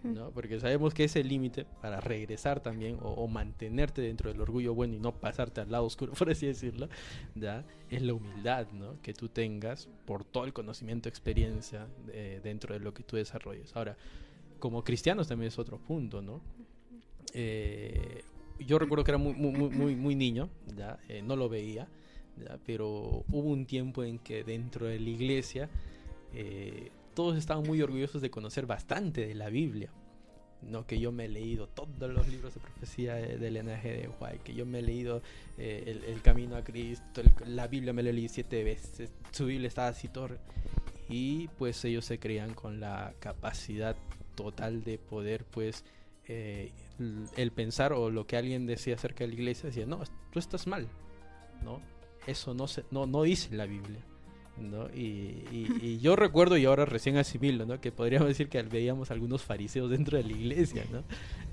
[0.04, 0.32] ¿no?
[0.32, 4.95] Porque sabemos que ese límite para regresar también o, o mantenerte dentro del orgullo bueno
[4.95, 6.89] y no pasarte al lado oscuro, por así decirlo,
[7.34, 7.63] ¿ya?
[7.89, 9.02] Es la humildad, ¿no?
[9.02, 13.73] Que tú tengas por todo el conocimiento, experiencia eh, dentro de lo que tú desarrolles.
[13.78, 13.95] Ahora,
[14.60, 16.41] como cristianos también es otro punto, ¿no?
[17.34, 18.23] Eh,
[18.65, 20.99] yo recuerdo que era muy, muy, muy, niño, ¿ya?
[21.10, 21.88] Eh, no lo veía.
[22.65, 25.69] Pero hubo un tiempo en que dentro de la iglesia
[26.34, 29.91] eh, todos estaban muy orgullosos de conocer bastante de la Biblia.
[30.63, 34.10] No, que yo me he leído todos los libros de profecía de- del NG de
[34.19, 35.21] White, que yo me he leído
[35.58, 39.89] eh, el, Camino a Cristo, la Biblia me la leí siete veces, su Biblia estaba
[39.89, 40.30] así todo.
[41.10, 43.95] Y pues ellos se creían con la capacidad
[44.36, 45.84] total de poder pues
[47.38, 50.01] el pensar o lo que alguien decía acerca de la iglesia, decía, no,
[50.32, 50.88] tú estás mal,
[51.63, 51.82] ¿no?
[52.27, 53.99] Eso no, se, no, no dice la Biblia.
[54.56, 54.88] ¿no?
[54.93, 57.82] Y, y- y yo recuerdo y ahora recién asimilo, ¿no?
[57.82, 61.03] Que podríamos decir que veíamos algunos fariseos dentro de la iglesia, ¿no?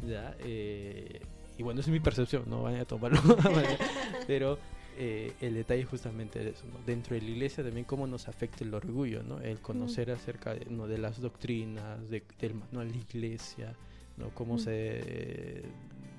[0.07, 1.21] Ya, eh,
[1.57, 3.19] y bueno, esa es mi percepción, no vayan a tomarlo
[4.27, 4.59] pero
[4.99, 6.79] eh, el detalle justamente de eso, ¿no?
[6.85, 9.41] Dentro de la iglesia también cómo nos afecta el orgullo, ¿no?
[9.41, 10.87] El conocer acerca de, ¿no?
[10.87, 13.75] de las doctrinas, de- del manual de iglesia,
[14.21, 14.31] ¿no?
[14.31, 14.59] Cómo Mm.
[14.59, 15.63] se...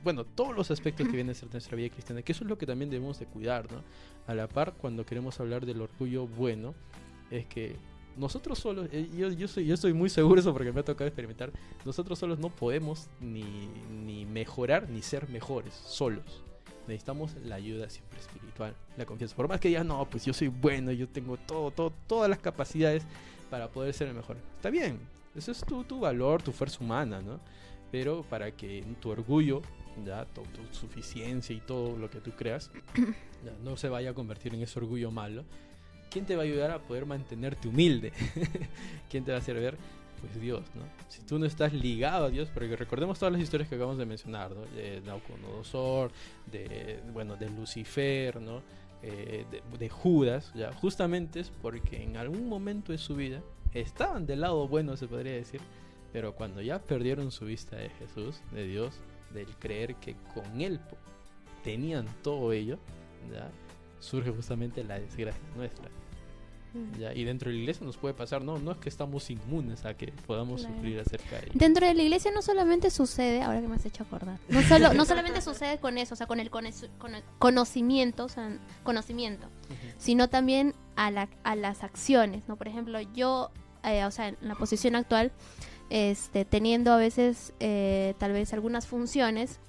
[0.03, 2.57] Bueno, todos los aspectos que vienen a ser nuestra vida cristiana, que eso es lo
[2.57, 3.83] que también debemos de cuidar, ¿no?
[4.25, 6.73] A la par, cuando queremos hablar del orgullo bueno,
[7.29, 7.75] es que
[8.17, 10.83] nosotros solos, eh, yo, yo, soy, yo estoy muy seguro de eso porque me ha
[10.83, 11.51] tocado experimentar,
[11.85, 13.69] nosotros solos no podemos ni,
[14.05, 16.43] ni mejorar ni ser mejores, solos.
[16.87, 19.35] Necesitamos la ayuda siempre espiritual, la confianza.
[19.35, 22.39] Por más que digas, no, pues yo soy bueno, yo tengo todo, todo, todas las
[22.39, 23.03] capacidades
[23.51, 24.37] para poder ser el mejor.
[24.55, 24.97] Está bien,
[25.35, 27.39] eso es tu, tu valor, tu fuerza humana, ¿no?
[27.91, 29.61] Pero para que tu orgullo,
[30.05, 32.71] ya, tu, tu suficiencia y todo lo que tú creas,
[33.45, 35.43] ya, no se vaya a convertir en ese orgullo malo,
[36.09, 38.13] ¿quién te va a ayudar a poder mantenerte humilde?
[39.09, 39.77] ¿Quién te va a hacer ver?
[40.19, 40.83] Pues Dios, ¿no?
[41.07, 44.05] Si tú no estás ligado a Dios, porque recordemos todas las historias que acabamos de
[44.05, 44.61] mencionar, ¿no?
[44.67, 46.11] De Nauconosor,
[46.51, 48.61] de, bueno, de Lucifer, ¿no?
[49.01, 53.41] Eh, de, de Judas, ya, justamente es porque en algún momento de su vida
[53.73, 55.59] estaban del lado bueno, se podría decir,
[56.11, 58.95] pero cuando ya perdieron su vista de Jesús, de Dios,
[59.33, 60.79] del creer que con Él
[61.63, 62.77] tenían todo ello,
[63.31, 63.49] ya,
[63.99, 65.89] surge justamente la desgracia nuestra.
[66.97, 69.83] Ya, y dentro de la iglesia nos puede pasar, no, no es que estamos inmunes
[69.83, 70.75] a que podamos Claro.
[70.75, 71.51] sufrir acerca de ello.
[71.53, 74.93] Dentro de la iglesia no solamente sucede, ahora que me has hecho acordar, no, solo,
[74.93, 76.73] no solamente sucede con eso, o sea, con el, con el
[77.39, 79.95] conocimiento, o sea, conocimiento, Ujú.
[79.97, 82.55] sino también a, la, a las acciones, ¿no?
[82.55, 83.51] Por ejemplo, yo,
[83.83, 85.33] eh, o sea, en la posición actual,
[85.91, 89.59] este, teniendo a veces eh, tal vez algunas funciones,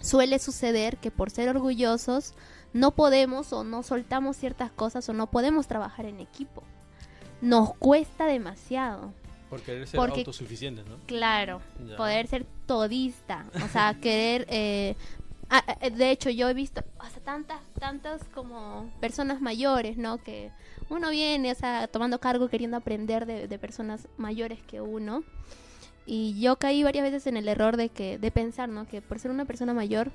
[0.00, 2.34] suele suceder que por ser orgullosos
[2.72, 6.62] no podemos o no soltamos ciertas cosas o no podemos trabajar en equipo.
[7.40, 9.12] Nos cuesta demasiado.
[9.48, 10.96] Por querer ser Porque- autosuficientes, ¿no?
[11.06, 11.96] Claro, Ya.
[11.96, 14.44] poder ser todista, o sea, querer...
[14.50, 14.96] eh,
[15.48, 20.18] ah, de hecho, yo he visto hasta tantas, tantas como personas mayores, ¿no?
[20.18, 20.50] Que
[20.90, 25.22] uno viene, o sea, tomando cargo, queriendo aprender de, personas mayores que uno.
[26.06, 28.86] Y yo caí varias veces en el error de que de pensar, ¿no?
[28.88, 30.10] Que por ser una persona mayor,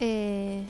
[0.00, 0.66] eh,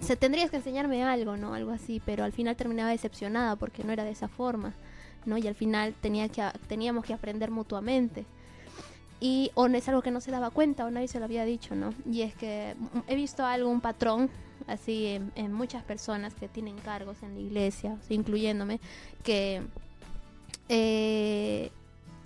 [0.00, 1.54] se tendrías que enseñarme algo, ¿no?
[1.54, 4.74] Algo así, pero al final terminaba decepcionada porque no era de esa forma,
[5.24, 5.38] ¿no?
[5.38, 8.26] Y al final tenía que, teníamos que aprender mutuamente.
[9.20, 11.74] Y o es algo que no se daba cuenta o nadie se lo había dicho,
[11.74, 11.92] ¿no?
[12.10, 14.30] Y es que mm, he visto algo, un patrón,
[14.66, 18.80] así en, en muchas personas que tienen cargos en la iglesia, incluyéndome,
[19.24, 19.62] que
[20.68, 21.70] eh,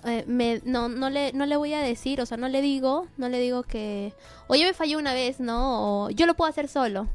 [0.05, 3.07] eh, me, no, no, le, no le voy a decir, o sea, no le digo,
[3.17, 4.13] no le digo que,
[4.49, 6.07] oye, me falló una vez, ¿no?
[6.07, 7.09] O yo lo puedo hacer solo.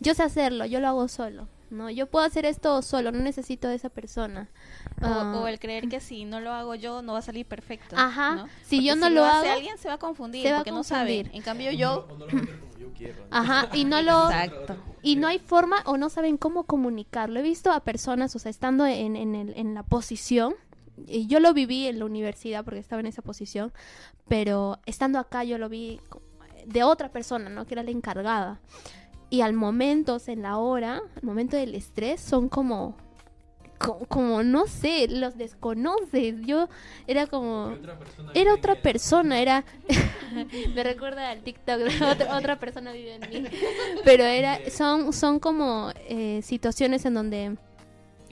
[0.00, 1.90] yo sé hacerlo, yo lo hago solo, ¿no?
[1.90, 4.48] Yo puedo hacer esto solo, no necesito de esa persona.
[5.02, 7.46] O, Ah, o el creer que si no lo hago yo no va a salir
[7.46, 7.96] perfecto.
[7.98, 8.34] Ajá.
[8.36, 8.46] ¿no?
[8.64, 10.84] Si Porque yo no lo hago, alguien se va a confundir se va a no
[10.84, 11.26] sabe.
[11.32, 12.06] En cambio yo.
[13.30, 14.26] Ajá, y no lo...
[14.30, 14.76] exacto.
[15.02, 17.40] Y no hay forma o no saben cómo comunicarlo.
[17.40, 20.54] He visto a personas, o sea, estando en, en, el- en la posición,
[21.06, 23.72] y yo lo viví en la universidad porque estaba en esa posición,
[24.28, 26.00] pero estando acá yo lo vi
[26.66, 27.66] de otra persona, ¿no?
[27.66, 28.60] Que era la encargada.
[29.34, 32.96] Y al momento, en la hora, al momento del estrés, son como,
[33.78, 36.36] co- como, no sé, los desconoces.
[36.46, 36.68] Yo
[37.08, 37.72] era como...
[37.72, 37.98] Otra
[38.32, 39.64] Era otra persona, era...
[40.74, 41.80] Me recuerda al TikTok
[42.12, 43.48] otra, otra persona vive en mí.
[44.04, 47.56] Pero era, son, son como eh, situaciones en donde...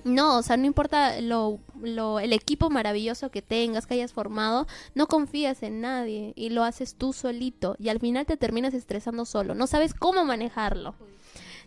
[0.05, 4.67] No, o sea, no importa lo, lo, el equipo maravilloso que tengas, que hayas formado,
[4.95, 9.25] no confías en nadie y lo haces tú solito y al final te terminas estresando
[9.25, 10.95] solo, no sabes cómo manejarlo.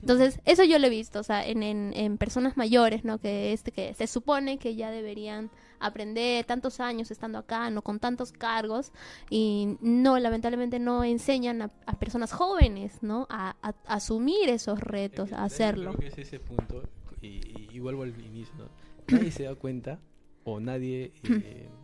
[0.02, 3.18] Entonces, eso yo lo he visto, o sea, en, en, en personas mayores, ¿no?
[3.18, 8.00] Que, este, que se supone que ya deberían aprender tantos años estando acá, no con
[8.00, 8.92] tantos cargos,
[9.30, 13.26] y no, lamentablemente no enseñan a, a personas jóvenes, ¿no?
[13.30, 15.94] A, a- a asumir esos retos, a hacerlo.
[15.94, 16.84] Creo que es ese punto,
[17.26, 18.70] y, y- y vuelvo al inicio, ¿no?
[19.08, 20.00] Nadie se da cuenta
[20.44, 21.12] o nadie...
[21.24, 21.70] eh,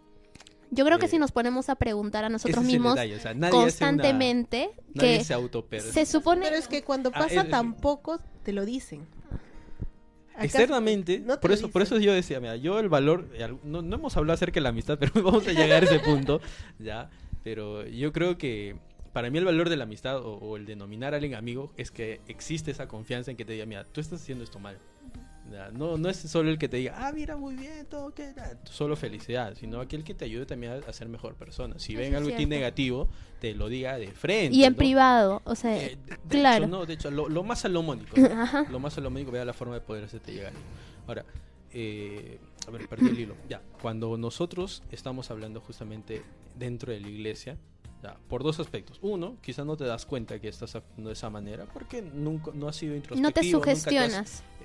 [0.73, 3.34] Yo creo que eh, si nos ponemos a preguntar a nosotros mismos detalle, o sea,
[3.34, 6.45] nadie hace una- constantemente nadie que se se supone...
[6.45, 9.06] Pero es que cuando Ah, pasa es- tampoco te lo dicen.
[10.34, 13.82] Acá Externamente, no por eso, por eso yo decía, mira, yo el valor, eh, no,
[13.82, 16.39] no hemos hablado acerca de la amistad, pero vamos a llegar a ese punto,
[16.80, 17.10] ya,
[17.43, 18.77] pero yo creo que
[19.12, 21.91] para mí el valor de la amistad o, o el denominar a alguien amigo es
[21.91, 24.77] que existe esa confianza en que te diga, mira, tú estás haciendo esto mal.
[25.73, 28.95] No, no es solo el que te diga, ah, mira, muy bien, todo que solo
[28.95, 31.77] felicidad, sino aquel que te ayude también a, ser mejor persona.
[31.77, 34.56] Si ven algo en ti negativo, te lo diga de frente.
[34.56, 34.77] Y en ¿no?
[34.77, 36.65] privado, o sea, Eh, de- de claro.
[36.65, 38.15] hecho, no, de hecho, lo, lo más salomónico.
[38.71, 40.54] Lo más salomónico, vea la forma de poder hacerte llegar.
[41.08, 41.25] Ahora,
[41.73, 43.36] eh, a ver, perdí el hilo.
[43.49, 46.21] Ya, cuando nosotros estamos hablando justamente
[46.56, 47.58] dentro de la iglesia,
[48.04, 48.99] ya, por dos aspectos.
[49.01, 52.67] Uno, quizás no te das cuenta que estás actuando de esa manera porque nunca no
[52.67, 53.60] has sido introspectivo.
[53.60, 53.71] no te nunca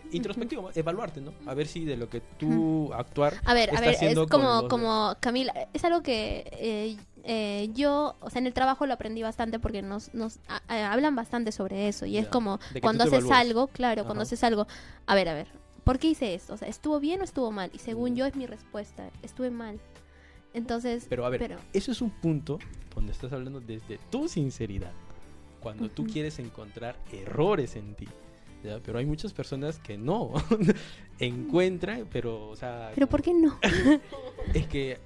[0.06, 0.14] has- sugestionas.
[0.14, 1.32] introspectivo, evaluarte, ¿no?
[1.46, 3.34] A ver si de lo que tú actuar.
[3.44, 8.16] A ver, a ver, es como, los como Camila, es algo que eh, eh, yo,
[8.20, 11.50] o sea, en el trabajo lo aprendí bastante porque nos, nos a- a- hablan bastante
[11.52, 14.66] sobre eso y es como cuando haces algo, claro, cuando haces algo,
[15.06, 15.48] a ver, a ver,
[15.84, 16.54] ¿por qué hice esto?
[16.54, 17.70] O sea, ¿estuvo bien o estuvo mal?
[17.74, 18.14] Y según Mm.
[18.16, 19.80] yo es mi respuesta, estuve mal.
[20.54, 22.58] Entonces, Pero a ver, pero- eso es un punto
[22.94, 24.92] donde estás hablando desde tu sinceridad.
[25.60, 28.06] Cuando tú quieres encontrar errores en ti.
[28.62, 28.78] ¿Ya?
[28.84, 30.32] Pero hay muchas personas que no
[31.18, 33.58] encuentran, pero, o sea, pero ¿por qué no?
[34.54, 34.98] es que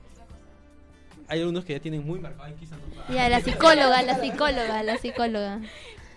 [1.29, 2.45] hay algunos que ya tienen muy marcado.
[2.45, 5.61] Ay, quizás no- Ya, la psicóloga, la psicóloga, la psicóloga.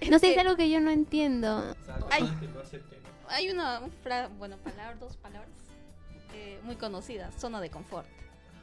[0.10, 1.58] No sé, es algo que yo no entiendo.
[1.60, 2.24] O sea, Ay.
[2.40, 3.30] que lo acepten, ¿no?
[3.30, 5.50] Hay una, un fra- bueno, palabra, dos palabras
[6.34, 8.08] eh, muy conocidas, zona de confort,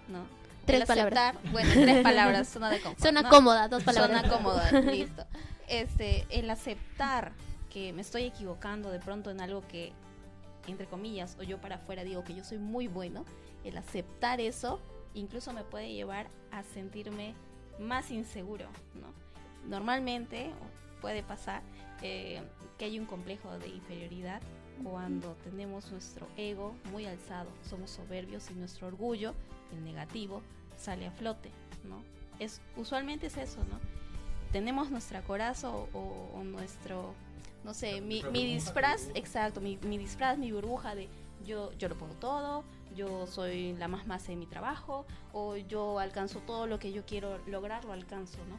[0.09, 0.25] ¿no?
[0.67, 1.35] Tres El palabras.
[1.37, 3.01] aceptar- Bueno, tres palabras, zona de confort.
[3.03, 3.31] Zona ¿no?
[3.31, 4.21] cómoda, dos palabras.
[4.23, 5.25] Zona cómoda, listo.
[5.69, 7.33] Este, el aceptar
[7.71, 9.93] que me estoy equivocando de pronto en algo que,
[10.67, 13.25] entre comillas, o yo para afuera digo que yo soy muy bueno,
[13.65, 14.81] el aceptar eso
[15.15, 17.35] incluso me puede llevar a sentirme
[17.79, 19.09] más inseguro, ¿no?
[19.69, 20.51] Normalmente
[21.01, 21.63] puede pasar
[22.03, 22.43] eh,
[22.79, 24.41] que hay un complejo de inferioridad
[24.83, 29.35] cuando tenemos nuestro ego muy alzado, somos soberbios y nuestro orgullo,
[29.73, 30.43] el negativo,
[30.77, 31.51] sale a flote,
[31.85, 32.03] ¿no?
[32.39, 33.79] Es, usualmente es eso, ¿no?
[34.53, 35.89] Tenemos nuestra coraza o-
[36.35, 37.15] o nuestro,
[37.65, 41.09] no sé, mi, mi disfraz, exacto, mi, mi disfraz, mi burbuja de
[41.45, 45.99] yo, yo lo puedo todo, yo soy la más masa en mi trabajo, o yo
[45.99, 48.57] alcanzo todo lo que yo quiero lograr, lo alcanzo, ¿no?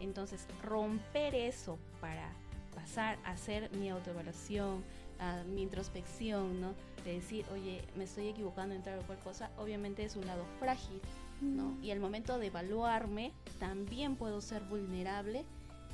[0.00, 2.32] Entonces, romper eso para
[2.74, 4.84] pasar a hacer mi autoevaluación,
[5.18, 6.74] a mi introspección, ¿no?
[7.04, 10.44] De decir, oye, me estoy equivocando en tal o cual cosa, obviamente es un lado
[10.58, 11.00] frágil,
[11.40, 11.76] ¿no?
[11.82, 15.44] Y al momento de evaluarme, también puedo ser vulnerable.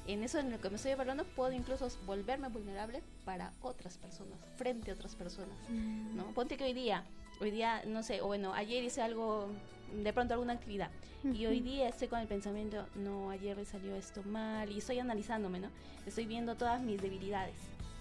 [0.06, 4.38] En eso en lo que me estoy evaluando, puedo incluso volverme vulnerable para otras personas,
[4.56, 6.26] frente a otras personas, ¿no?
[6.34, 7.04] Ponte que hoy día,
[7.40, 9.48] hoy día, no sé, o bueno, ayer hice algo,
[9.94, 10.90] de pronto alguna actividad,
[11.22, 14.98] y hoy día estoy con el pensamiento, no, ayer me salió esto mal, y estoy
[14.98, 15.68] analizándome, ¿no?
[16.06, 17.56] Estoy viendo todas mis debilidades.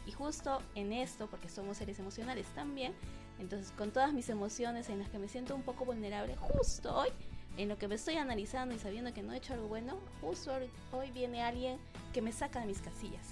[0.08, 2.94] Y justo en esto, porque somos seres emocionales también,
[3.40, 7.10] entonces con todas mis emociones en las que me siento un poco vulnerable, justo hoy,
[7.58, 10.52] en lo que me estoy analizando y sabiendo que no he hecho algo bueno, justo
[10.92, 11.78] hoy- viene alguien
[12.14, 13.28] que me saca de mis casillas.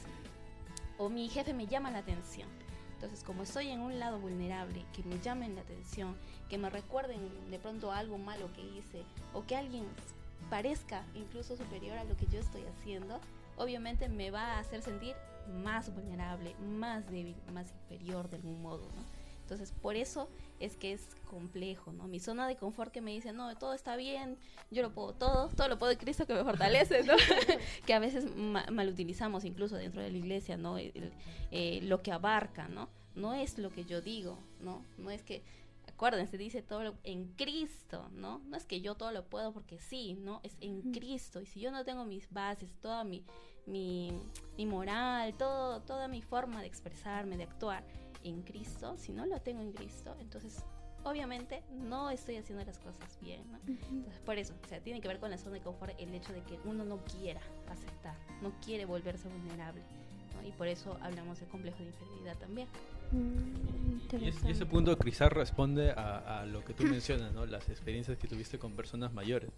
[0.98, 2.50] O mi jefe me llama la atención.
[2.96, 6.16] Entonces, como estoy en un lado vulnerable, que me llamen la atención,
[6.50, 7.20] que me recuerden
[7.52, 9.04] de pronto algo malo que hice,
[9.34, 9.86] o que alguien
[10.50, 13.20] parezca incluso superior a lo que yo estoy haciendo,
[13.58, 15.16] obviamente me va a hacer sentir
[15.64, 18.88] más vulnerable, más débil, más inferior de algún modo.
[19.44, 20.28] Entonces, por eso
[20.60, 22.08] es que es complejo, ¿no?
[22.08, 24.38] Mi zona de confort que me dice, no, todo está bien,
[24.72, 27.14] yo lo puedo todo, todo lo puedo de Cristo que me fortalece, ¿no?
[27.86, 30.78] que a veces ma malutilizamos incluso dentro de la iglesia, ¿no?
[30.78, 31.12] El,
[31.52, 32.90] eh, lo que abarca, ¿no?
[33.16, 34.84] No es lo que yo digo, ¿no?
[34.98, 35.44] No es que,
[35.88, 38.40] acuérdense, dice todo lo, en Cristo, ¿no?
[38.40, 40.40] No es que yo todo lo puedo porque sí, ¿no?
[40.44, 41.42] Es en Cristo.
[41.42, 43.24] Y si yo no tengo mis bases, toda mi,
[43.66, 44.12] mi,
[44.56, 47.84] mi moral, todo, toda mi forma de expresarme, de actuar,
[48.30, 50.64] en Cristo, si no lo tengo en Cristo, entonces
[51.04, 53.42] obviamente no estoy haciendo las cosas bien.
[53.52, 53.60] ¿no?
[53.68, 56.34] Entonces, por eso, o sea, tiene que ver con la zona de confort el hecho
[56.34, 59.82] de que uno no quiera aceptar, no quiere volverse vulnerable.
[60.42, 60.48] ¿no?
[60.48, 62.68] Y por eso hablamos de complejo de inferioridad también.
[63.12, 67.46] Mm, Y, es- y ese punto quizás responde a, a lo que tú mencionas, ¿no?
[67.46, 69.50] Las experiencias que tuviste con personas mayores.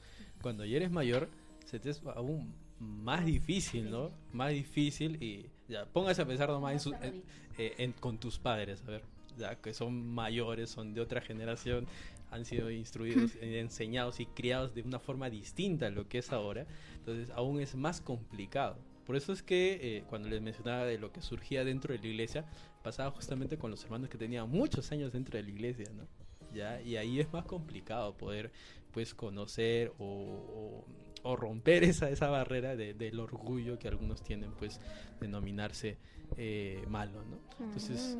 [0.41, 1.30] Cuando ya eres mayor,
[1.65, 4.11] se te es aún más difícil, ¿no?
[4.34, 7.24] Más difícil y ya, póngase a pensar nomás en, su- en-
[7.57, 9.03] eh, en- con tus padres, a ver,
[9.38, 11.88] ya que son mayores, son de otra generación,
[12.32, 16.32] han sido instruidos, eh, enseñados y criados de una forma distinta a lo que es
[16.32, 16.65] ahora,
[16.97, 18.78] entonces aún es más complicado.
[19.05, 22.07] Por eso es que eh, cuando les mencionaba de lo que surgía dentro de la
[22.07, 22.45] iglesia,
[22.84, 26.07] pasaba justamente con los hermanos que tenían muchos años dentro de la iglesia, ¿no?
[26.53, 26.80] ¿Ya?
[26.82, 28.51] Y ahí es más complicado poder
[28.91, 30.86] pues conocer o, o-
[31.24, 34.80] o romper esa, esa barrera de- del orgullo que algunos tienen pues
[35.20, 35.97] de nominarse
[36.38, 37.38] eh, malo, ¿no?
[37.65, 38.17] Entonces,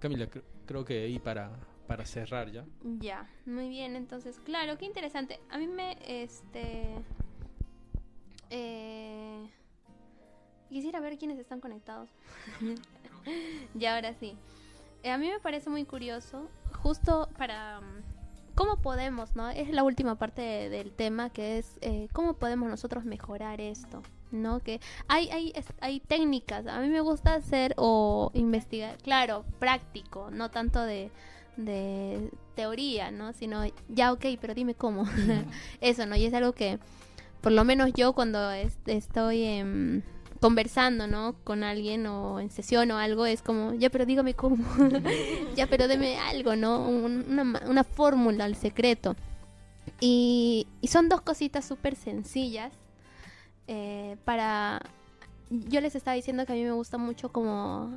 [0.00, 1.50] Camila, cre- creo que ahí para,
[1.86, 2.64] para cerrar ya.
[3.00, 5.38] Ya, muy bien, entonces, claro, qué interesante.
[5.50, 6.96] A mí me, este,
[8.50, 9.48] eh,
[10.68, 12.10] quisiera ver quiénes están conectados.
[13.78, 14.36] y ahora sí.
[15.02, 16.48] Eh, a mí me parece muy curioso,
[16.82, 18.02] justo para mm,
[18.54, 19.50] cómo podemos, ¿no?
[19.50, 24.02] Es la última parte de- del tema, que es eh, cómo podemos nosotros mejorar esto,
[24.30, 24.60] ¿no?
[24.60, 30.50] Que hay, hay, hay técnicas, a mí me gusta hacer o investigar, claro, práctico, no
[30.50, 31.10] tanto de,
[31.56, 33.32] de teoría, ¿no?
[33.32, 35.04] Sino, ya, ok, pero dime cómo.
[35.80, 36.16] Eso, ¿no?
[36.16, 36.78] Y es algo que,
[37.40, 40.02] por lo menos yo cuando es- estoy em,
[40.44, 41.36] conversando, ¿no?
[41.42, 44.62] Con alguien o en sesión o algo, es como, ya, pero dígame cómo.
[45.56, 46.86] ya, pero deme algo, ¿no?
[46.86, 49.16] Un- una, una fórmula, el secreto.
[50.00, 52.72] Y, y son dos cositas súper sencillas
[53.68, 54.82] eh, para...
[55.48, 57.94] Yo les estaba diciendo que a mí me gusta mucho como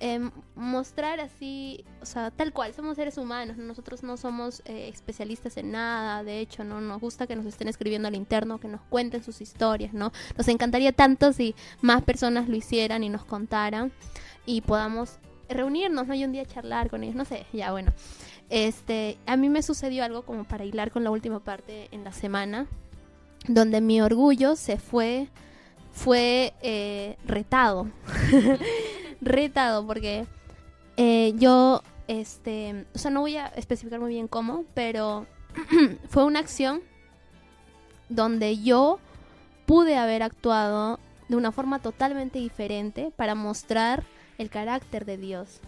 [0.00, 3.64] em, mostrar así, o sea, tal cual, somos seres humanos, ¿no?
[3.64, 7.68] nosotros no somos eh, especialistas en nada, de hecho, no nos gusta que nos estén
[7.68, 10.12] escribiendo al interno, que nos cuenten sus historias, ¿no?
[10.36, 13.92] Nos encantaría tanto si más personas lo hicieran y nos contaran
[14.44, 15.18] y podamos
[15.48, 16.14] reunirnos, ¿no?
[16.14, 17.92] Y un día charlar con ellos, no sé, ya bueno.
[18.48, 22.12] Este, a mí me sucedió algo como para hilar con la última parte en la
[22.12, 22.66] semana,
[23.48, 25.28] donde mi orgullo se fue,
[25.92, 27.88] fue eh, retado.
[29.20, 30.26] retado porque
[30.96, 35.26] eh, yo, este, o sea, no voy a especificar muy bien cómo, pero
[36.08, 36.80] fue una acción
[38.08, 38.98] donde yo
[39.66, 40.98] pude haber actuado
[41.28, 44.04] de una forma totalmente diferente para mostrar
[44.38, 45.60] el carácter de Dios,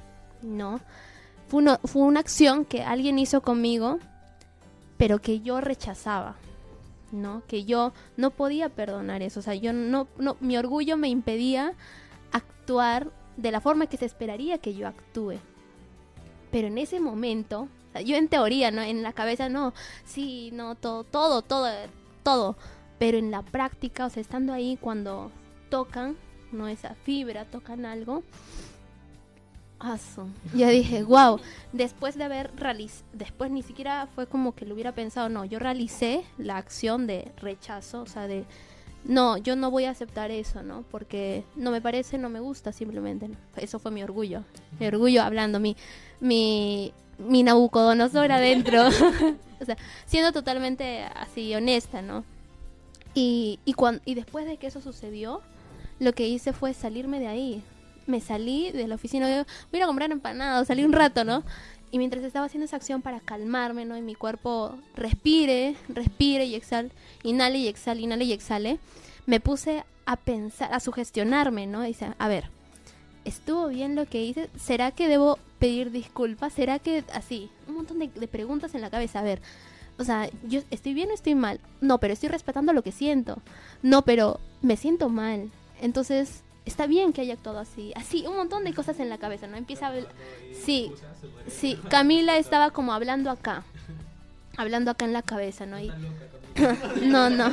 [0.43, 0.81] ¿no?
[1.49, 3.99] Fue, uno- fue una acción que alguien hizo conmigo,
[4.99, 6.37] pero que yo rechazaba,
[7.11, 7.43] ¿no?
[7.49, 11.73] Que yo no podía perdonar eso, o sea, yo no, no mi orgullo me impedía
[12.31, 13.09] actuar
[13.39, 15.39] de la forma que se esperaría que yo actúe.
[16.51, 17.69] Pero en ese momento,
[18.05, 18.83] yo en teoría, ¿no?
[18.83, 19.73] En la cabeza, no,
[20.05, 21.71] sí, no, todo, todo, todo,
[22.23, 22.57] todo.
[22.99, 25.31] Pero en la práctica, o sea, estando ahí cuando
[25.71, 26.17] tocan,
[26.51, 28.25] no esa fibra, tocan algo.
[29.79, 30.27] Aso.
[30.53, 31.39] Ya dije, wow.
[31.73, 35.61] Después de haber realizado, después ni siquiera fue como que lo hubiera pensado, no, yo
[35.61, 38.45] realicé la acción de rechazo, o sea, de,
[39.09, 40.85] no, yo no voy a aceptar eso, ¿no?
[40.91, 43.27] Porque no me parece, no me gusta, simplemente.
[43.29, 43.37] ¿no?
[43.57, 44.45] Eso fue mi orgullo.
[44.79, 45.77] Mi orgullo hablando, mi,
[46.21, 48.87] mi, mi Nabucodonosor adentro.
[49.61, 52.25] o sea, siendo totalmente así honesta, ¿no?
[53.15, 55.41] Y, y, cuan- y después de que eso sucedió,
[55.99, 57.63] lo que hice fue salirme de ahí.
[58.07, 61.43] Me salí de la oficina, voy a comprar empanadas, salí un rato, ¿no?
[61.91, 63.97] Y mientras estaba haciendo esa acción para calmarme, ¿no?
[63.97, 66.91] Y mi cuerpo respire, respire y exhale,
[67.23, 68.79] inhale y exhale, inhale y exhale,
[69.27, 71.83] me puse a pensar, a sugestionarme, ¿no?
[71.83, 72.51] Dice, a ver,
[73.25, 74.51] ¿estuvo bien lo que hice?
[74.57, 76.53] ¿Será que debo pedir disculpas?
[76.53, 77.51] ¿Será que así?
[77.67, 79.41] Un montón de, de preguntas en la cabeza, a ver.
[79.99, 81.61] O sea, yo estoy bien o estoy mal.
[81.81, 83.43] No, pero estoy respetando lo que siento.
[83.83, 85.51] No, pero me siento mal.
[85.81, 87.93] Entonces, está bien que haya actuado así.
[87.97, 89.57] Así, un montón de cosas en la cabeza, ¿no?
[89.57, 90.09] Empieza a hablar.
[90.65, 90.93] Sí,
[91.49, 91.79] sí.
[91.89, 93.65] Camila estaba como hablando acá.
[94.57, 95.81] Hablando acá en la cabeza, ¿no?
[95.81, 95.91] Y...
[97.03, 97.51] no, no.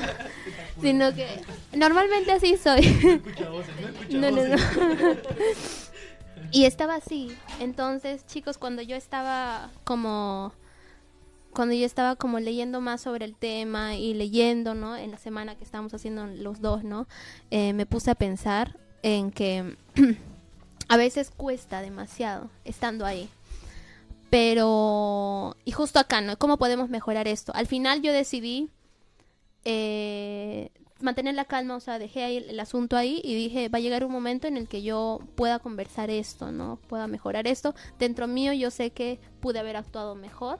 [0.81, 1.27] sino que
[1.73, 3.21] normalmente así soy.
[4.09, 4.57] No, no, no.
[6.51, 7.35] Y estaba así.
[7.59, 10.53] Entonces, chicos, cuando yo estaba como
[11.53, 14.97] cuando yo estaba como leyendo más sobre el tema y leyendo, ¿no?
[14.97, 17.07] En la semana que estábamos haciendo los dos, ¿no?
[17.49, 19.77] Eh, me puse a pensar en que
[20.89, 23.29] a veces cuesta demasiado estando ahí.
[24.31, 26.37] Pero, y justo acá, ¿no?
[26.39, 27.53] ¿Cómo podemos mejorar esto?
[27.53, 28.71] Al final yo decidí
[29.63, 33.77] eh, mantener la calma, o sea, dejé ahí el, el asunto ahí y dije, va
[33.77, 36.79] a llegar un momento en el que yo pueda conversar esto, ¿no?
[36.87, 37.75] Pueda mejorar esto.
[37.99, 40.57] Dentro mío yo sé que pude haber actuado mejor,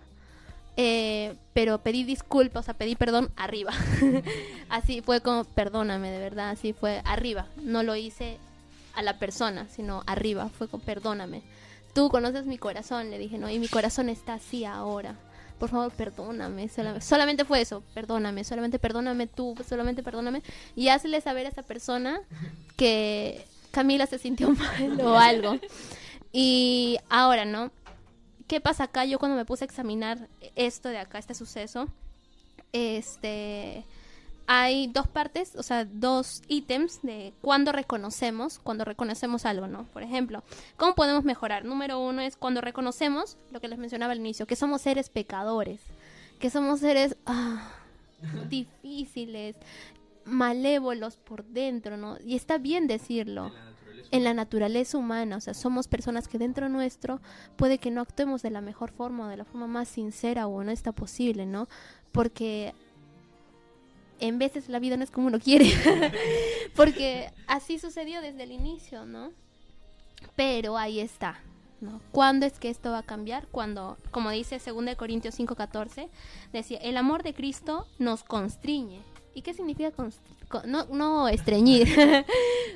[0.77, 3.71] eh, pero pedí disculpas, o sea, pedí perdón arriba.
[4.69, 7.47] así fue como, perdóname, de verdad, así fue arriba.
[7.61, 8.37] No lo hice
[8.93, 11.41] a la persona, sino arriba, fue como, perdóname.
[11.93, 13.49] Tú conoces mi corazón, le dije, ¿no?
[13.49, 15.15] Y mi corazón está así ahora.
[15.59, 16.67] Por favor, perdóname.
[16.67, 20.41] solam- Solamente fue eso, perdóname, solamente perdóname tú, solamente perdóname.
[20.75, 22.19] Y hazle saber a esa persona
[22.75, 25.57] que Camila se sintió mal o algo.
[26.33, 27.71] Y ahora, ¿no?
[28.47, 29.05] ¿Qué pasa acá?
[29.05, 31.87] Yo cuando me puse a examinar esto de acá, este suceso,
[32.73, 33.85] este,
[34.45, 39.85] hay dos partes, o sea, dos ítems de cuando reconocemos, cuando reconocemos algo, ¿no?
[39.85, 40.43] Por ejemplo,
[40.77, 41.65] ¿cómo podemos mejorar?
[41.65, 45.81] Número uno es cuando reconocemos lo que les mencionaba al inicio, que somos seres pecadores,
[46.39, 47.71] que somos seres ah,
[48.49, 49.55] difíciles,
[50.25, 52.17] malévolos por dentro, ¿no?
[52.23, 53.51] Y está bien decirlo
[54.11, 57.19] en la naturaleza humana, o sea, somos personas que dentro nuestro
[57.55, 60.55] puede que no actuemos de la mejor forma o de la forma más sincera o
[60.55, 61.67] honesta posible, ¿no?
[62.11, 62.73] Porque
[64.19, 65.71] en veces la vida no es como uno quiere,
[66.75, 69.31] porque así sucedió desde el inicio, ¿no?
[70.35, 71.39] Pero ahí está,
[71.81, 71.99] ¿no?
[72.11, 73.47] ¿Cuándo es que esto va a cambiar?
[73.47, 76.09] Cuando, como dice 2 Corintios 5:14,
[76.53, 79.01] decía, el amor de Cristo nos constriñe.
[79.33, 80.34] ¿Y qué significa constr- con-
[80.65, 81.87] no, estreñir?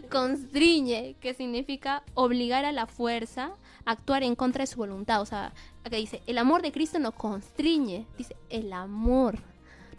[0.09, 3.51] constriñe, que significa obligar a la fuerza
[3.86, 5.22] a actuar en contra de su voluntad.
[5.22, 5.53] O sea,
[5.84, 8.05] acá dice, el amor de Cristo nos constriñe.
[8.17, 9.39] Dice, el amor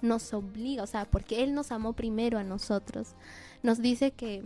[0.02, 3.14] nos obliga, o sea, porque Él nos amó primero a nosotros.
[3.62, 4.44] Nos dice que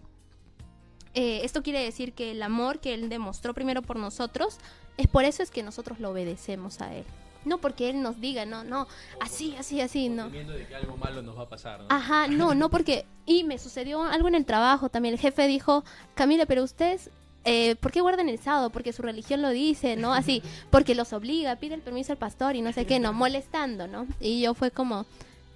[1.14, 4.58] eh, esto quiere decir que el amor que Él demostró primero por nosotros,
[4.96, 7.04] es por eso es que nosotros lo obedecemos a Él.
[7.44, 8.86] No porque Él nos diga, no, no,
[9.20, 10.30] así, así, así, no.
[10.30, 11.86] De que algo malo nos va a pasar, ¿no?
[11.88, 13.06] Ajá, no, no porque...
[13.26, 15.14] Y me sucedió algo en el trabajo también.
[15.14, 15.82] El jefe dijo,
[16.14, 17.10] Camila, pero ustedes,
[17.44, 18.70] eh, ¿por qué guardan el sábado?
[18.70, 20.12] Porque su religión lo dice, ¿no?
[20.12, 23.86] Así, porque los obliga, pide el permiso al pastor y no sé qué, no, molestando,
[23.86, 24.06] ¿no?
[24.20, 25.06] Y yo fue como,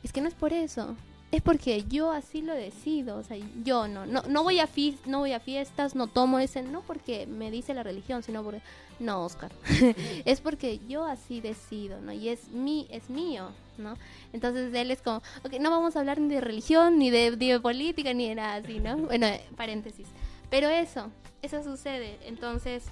[0.03, 0.97] es que no es por eso.
[1.31, 5.05] Es porque yo así lo decido, o sea, yo no, no, no voy a fis-
[5.05, 8.63] no voy a fiestas, no tomo ese, no porque me dice la religión, sino porque,
[8.99, 9.53] no, Oscar,
[10.25, 12.13] es porque yo así decido, ¿no?
[12.13, 13.99] Y es mi, es mío, ¿no?
[14.33, 17.51] Entonces él es como, ok, no vamos a hablar ni de religión, ni de, ni
[17.51, 18.97] de política, ni de nada así, ¿no?
[19.09, 20.07] Bueno, paréntesis.
[20.49, 21.11] Pero eso,
[21.43, 22.17] eso sucede.
[22.25, 22.85] Entonces,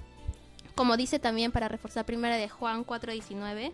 [0.75, 3.73] como dice también para reforzar primera de Juan 4:19,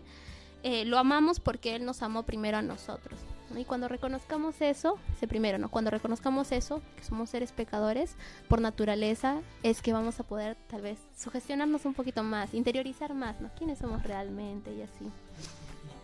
[0.63, 3.19] eh, lo amamos porque Él nos amó primero a nosotros.
[3.53, 3.59] ¿No?
[3.59, 5.69] Y cuando reconozcamos eso, ese primero, ¿no?
[5.69, 8.15] Cuando reconozcamos eso, que somos seres pecadores
[8.47, 13.39] por naturaleza, es que vamos a poder tal vez sugestionarnos un poquito más, interiorizar más,
[13.41, 13.49] ¿no?
[13.57, 15.05] ¿Quiénes somos realmente y así?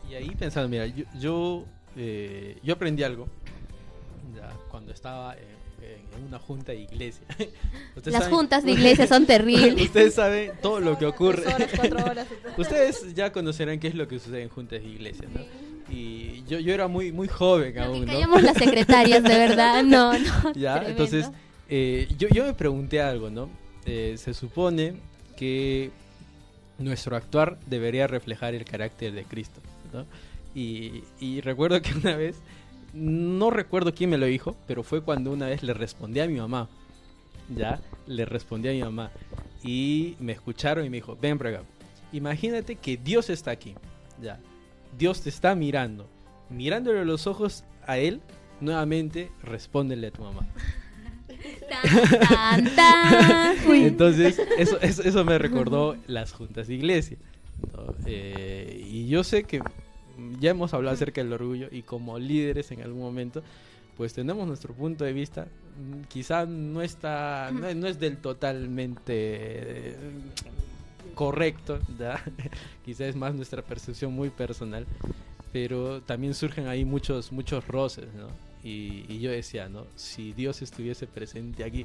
[0.10, 3.28] Y ahí pensando, mira, yo, yo, eh, yo aprendí algo
[4.36, 5.60] ya, cuando estaba en,
[6.18, 7.26] en una junta de iglesia.
[8.06, 9.86] Las saben- juntas de iglesia son terribles.
[9.88, 11.46] Ustedes saben todo lo que ocurre.
[11.48, 12.28] Horas, cuatro horas.
[12.58, 15.42] Ustedes ya conocerán qué es lo que sucede en juntas de iglesia, ¿no?
[15.90, 18.40] Y yo, yo era muy, muy joven que aún, ¿no?
[18.40, 19.84] las secretarias, de verdad.
[19.84, 20.54] No, no.
[20.54, 20.90] Ya, tremendo.
[20.90, 21.32] entonces,
[21.70, 23.50] eh, yo, yo me pregunté algo, ¿no?
[23.86, 24.96] Eh, se supone
[25.38, 25.92] que
[26.78, 29.62] nuestro actuar debería reflejar el carácter de Cristo,
[29.94, 30.06] ¿no?
[30.56, 32.38] Y, y recuerdo que una vez,
[32.94, 36.36] no recuerdo quién me lo dijo, pero fue cuando una vez le respondí a mi
[36.36, 36.68] mamá,
[37.56, 37.80] ¿ya?
[38.08, 39.12] Le respondí a mi mamá
[39.64, 41.64] y me escucharon y me dijo, ven por acá,
[42.12, 43.76] imagínate que Dios está aquí,
[44.22, 44.40] ¿ya?
[44.98, 46.10] Dios te está mirando,
[46.50, 48.22] mirándole a los ojos a Él,
[48.62, 50.48] nuevamente respóndele a tu mamá.
[51.70, 53.70] Tan, tan, tan.
[53.70, 53.84] Uy.
[53.86, 57.18] Entonces, eso, eso, eso me recordó las juntas de iglesia.
[57.74, 57.94] ¿no?
[58.06, 59.62] Eh, y yo sé que
[60.40, 63.44] ya hemos hablado acerca del orgullo y como líderes en algún momento,
[63.96, 65.48] pues tenemos nuestro punto de vista.
[65.78, 69.96] mm, Quizá no está, no, no es del totalmente
[71.20, 72.24] correcto, ¿ya?
[72.86, 74.88] quizá es más nuestra percepción muy personal,
[75.52, 78.28] pero también surgen ahí muchos, muchos roces, ¿no?
[78.64, 79.86] Y, y yo decía, ¿no?
[79.98, 81.84] Si Dios estuviese presente aquí,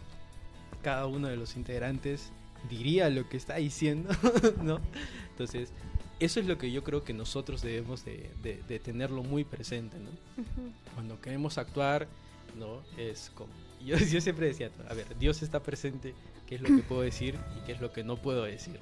[0.82, 2.30] cada uno de los integrantes
[2.68, 4.10] diría lo que está diciendo,
[4.62, 4.80] ¿no?
[5.30, 5.70] Entonces,
[6.20, 9.96] eso es lo que yo creo que nosotros debemos de, de- de tenerlo muy presente,
[9.98, 10.10] ¿no?
[10.94, 12.06] Cuando queremos actuar,
[12.58, 12.82] ¿no?
[12.98, 13.50] Es como...
[13.82, 16.14] Yo, yo siempre decía, a ver, Dios está presente,
[16.46, 18.80] ¿qué es lo que puedo decir y qué es lo que no puedo decir?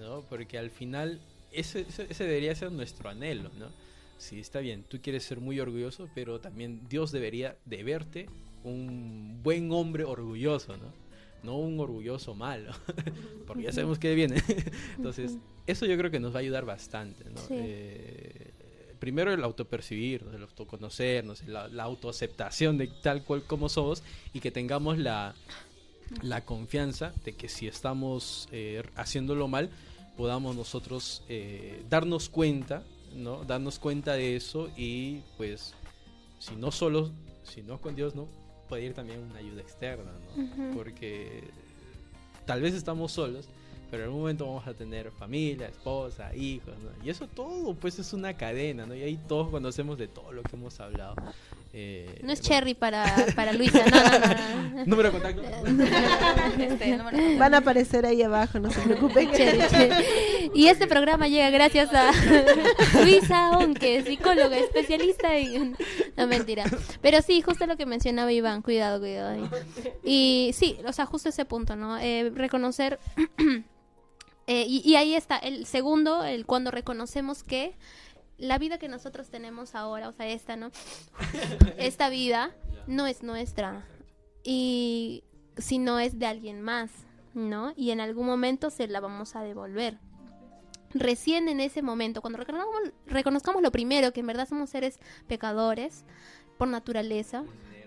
[0.00, 0.22] ¿No?
[0.28, 1.20] Porque al final
[1.52, 3.68] ese, ese, debería ser nuestro anhelo, ¿no?
[4.18, 8.26] Sí, está bien, tú quieres ser muy orgulloso, pero también Dios debería de verte
[8.62, 10.92] un buen hombre orgulloso, ¿no?
[11.42, 12.72] No un orgulloso malo,
[13.46, 14.42] porque ya sabemos que viene.
[14.96, 17.36] Entonces, eso yo creo que nos va a ayudar bastante, ¿no?
[17.36, 17.54] Sí.
[17.56, 18.52] Eh,
[18.98, 24.50] primero el autopercibir, el autoconocernos, la, la autoaceptación de tal cual como somos y que
[24.50, 25.34] tengamos la,
[26.22, 29.70] la confianza de que si estamos eh, haciéndolo mal,
[30.16, 32.82] podamos nosotros eh, darnos cuenta,
[33.14, 33.44] ¿no?
[33.44, 35.74] Darnos cuenta de eso y pues
[36.38, 37.10] si no solo,
[37.44, 38.28] si no con Dios, ¿no?
[38.68, 40.42] Puede ir también una ayuda externa, ¿no?
[40.42, 40.76] Ujú.
[40.76, 41.44] Porque
[42.46, 43.48] tal vez estamos solos,
[43.90, 47.04] pero en algún momento vamos a tener familia, esposa, hijos, ¿no?
[47.04, 48.94] Y eso todo, pues, es una cadena, ¿no?
[48.94, 51.14] Y ahí todos conocemos de todo lo que hemos hablado.
[51.76, 53.04] Eh, No es bueno, Cherry para,
[53.34, 54.84] para Luisa, no, no, no, no.
[54.86, 55.42] Número de contacto.
[56.58, 59.30] Este, no me lo- Van a aparecer ahí abajo, no se preocupen.
[59.32, 60.50] Cherry, Cherry.
[60.54, 62.12] Y este programa llega gracias a
[63.02, 65.76] Luisa Onque, psicóloga especialista en...
[66.16, 66.64] No, mentira.
[67.02, 69.50] Pero sí, justo lo que mencionaba Iván, cuidado, cuidado ahí.
[70.04, 71.98] Y sí, o sea, justo ese punto, ¿no?
[71.98, 73.00] Eh, reconocer...
[74.46, 77.74] eh, y, y ahí está, el segundo, el cuando reconocemos que
[78.38, 80.70] la vida que nosotros tenemos ahora, o sea, esta, ¿no?
[81.78, 82.54] Esta vida
[82.86, 83.86] no es nuestra.
[84.42, 85.24] Y
[85.56, 86.90] si no es de alguien más,
[87.34, 87.72] ¿no?
[87.76, 89.98] Y en algún momento se la vamos a devolver.
[90.92, 96.04] Recién en ese momento, cuando reconozcamos, reconozcamos lo primero, que en verdad somos seres pecadores
[96.56, 97.44] por naturaleza,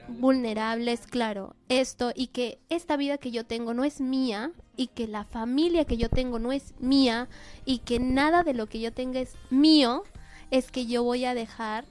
[0.10, 5.08] vulnerables, claro, esto, y que esta vida que yo tengo no es mía, y que
[5.08, 7.30] la familia que yo tengo no es mía,
[7.64, 10.04] y que nada de lo que yo tenga es mío,
[10.52, 11.86] es que yo voy a dejar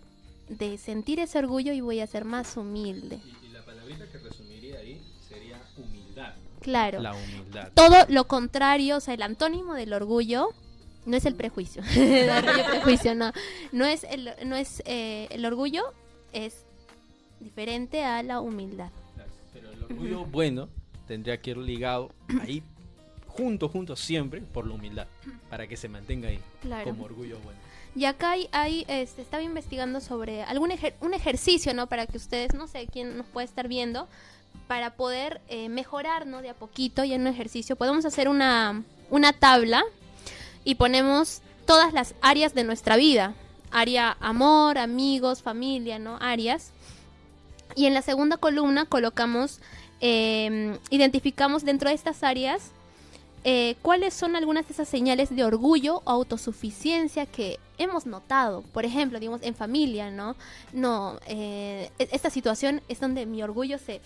[0.48, 3.20] de sentir ese orgullo y voy a ser más humilde.
[3.42, 6.34] Y, y la palabrita que resumiría ahí sería humildad.
[6.60, 7.00] Claro.
[7.00, 7.70] La humildad.
[7.74, 10.48] todo lo contrario, o sea, el antónimo del orgullo
[11.04, 11.82] no es el prejuicio.
[11.96, 13.32] el orgullo prejuicio, no.
[13.72, 15.82] No es el, no es eh, el orgullo
[16.32, 16.64] es
[17.40, 18.90] diferente a la humildad.
[19.14, 20.68] Claro, Pero el orgullo bueno
[21.06, 22.62] tendría que ir ligado ahí,
[23.28, 25.06] junto, junto, siempre, por la humildad,
[25.50, 26.84] para que se mantenga ahí, Claro.
[26.84, 27.58] como orgullo bueno.
[27.96, 30.70] Y acá hay, este, estaba investigando sobre algún
[31.00, 31.86] un ejercicio, ¿no?
[31.86, 34.06] Para que ustedes, no sé quién nos puede estar viendo,
[34.68, 36.42] para poder eh, mejorar, ¿no?
[36.42, 37.74] De a poquito y en un ejercicio.
[37.74, 39.82] Podemos hacer una, una tabla
[40.62, 43.32] y ponemos todas las áreas de nuestra vida.
[43.70, 46.18] Área amor, amigos, familia, ¿no?
[46.20, 46.72] Áreas.
[47.76, 49.60] Y en la segunda columna colocamos,
[50.02, 52.72] eh, identificamos dentro de estas áreas
[53.48, 58.62] eh, cuáles son algunas de esas señales de orgullo o autosuficiencia que hemos notado.
[58.72, 60.36] Por ejemplo, digamos, en familia, ¿no?
[60.72, 64.00] No, eh, e- esta situación es donde mi orgullo se,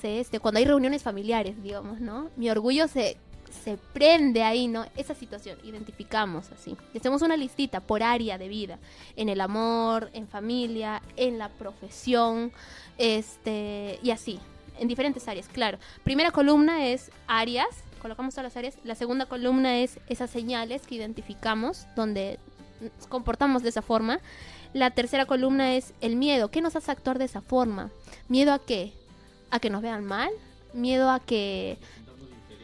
[0.00, 2.30] se este, cuando hay reuniones familiares, digamos, ¿no?
[2.36, 3.16] Mi orgullo se,
[3.64, 4.86] se prende ahí, ¿no?
[4.96, 6.76] Esa situación, identificamos así.
[6.96, 8.78] Hacemos una listita por área de vida,
[9.16, 12.52] en el amor, en familia, en la profesión,
[12.98, 14.40] este, y así,
[14.78, 15.78] en diferentes áreas, claro.
[16.02, 17.68] Primera columna es áreas,
[18.00, 18.76] colocamos todas las áreas.
[18.84, 22.38] La segunda columna es esas señales que identificamos, donde
[22.82, 24.20] nos comportamos de esa forma.
[24.72, 26.50] La tercera columna es el miedo.
[26.50, 27.90] ¿Qué nos hace actuar de esa forma?
[28.28, 28.92] ¿Miedo a qué?
[29.50, 30.30] ¿A que nos vean mal?
[30.72, 31.78] ¿Miedo a que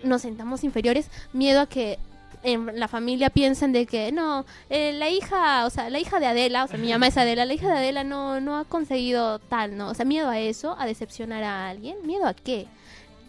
[0.02, 1.10] nos sentamos inferiores?
[1.32, 1.98] ¿Miedo a que
[2.42, 6.26] en la familia piensen de que no, eh, la hija, o sea, la hija de
[6.26, 9.38] Adela, o sea, mi mamá es Adela, la hija de Adela no, no ha conseguido
[9.38, 9.90] tal, ¿no?
[9.90, 12.66] O sea, miedo a eso, a decepcionar a alguien, miedo a qué,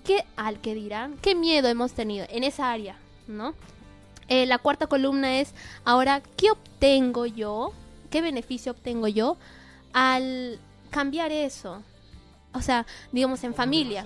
[0.04, 3.54] qué al que dirán, qué miedo hemos tenido en esa área, ¿no?
[4.30, 5.54] Eh, la cuarta columna es,
[5.84, 7.74] ahora, ¿qué obtengo yo?
[8.10, 9.38] ¿Qué beneficio obtengo yo
[9.92, 10.60] al
[10.92, 11.82] cambiar eso?
[12.54, 14.06] O sea, digamos en familia.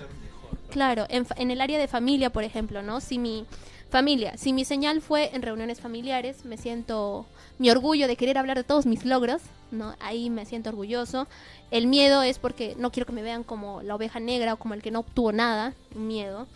[0.70, 3.00] Claro, en, en el área de familia, por ejemplo, ¿no?
[3.00, 3.46] Si mi
[3.90, 7.26] familia, si mi señal fue en reuniones familiares, me siento
[7.58, 9.94] mi orgullo de querer hablar de todos mis logros, ¿no?
[10.00, 11.28] Ahí me siento orgulloso.
[11.70, 14.74] El miedo es porque no quiero que me vean como la oveja negra o como
[14.74, 16.46] el que no obtuvo nada, miedo.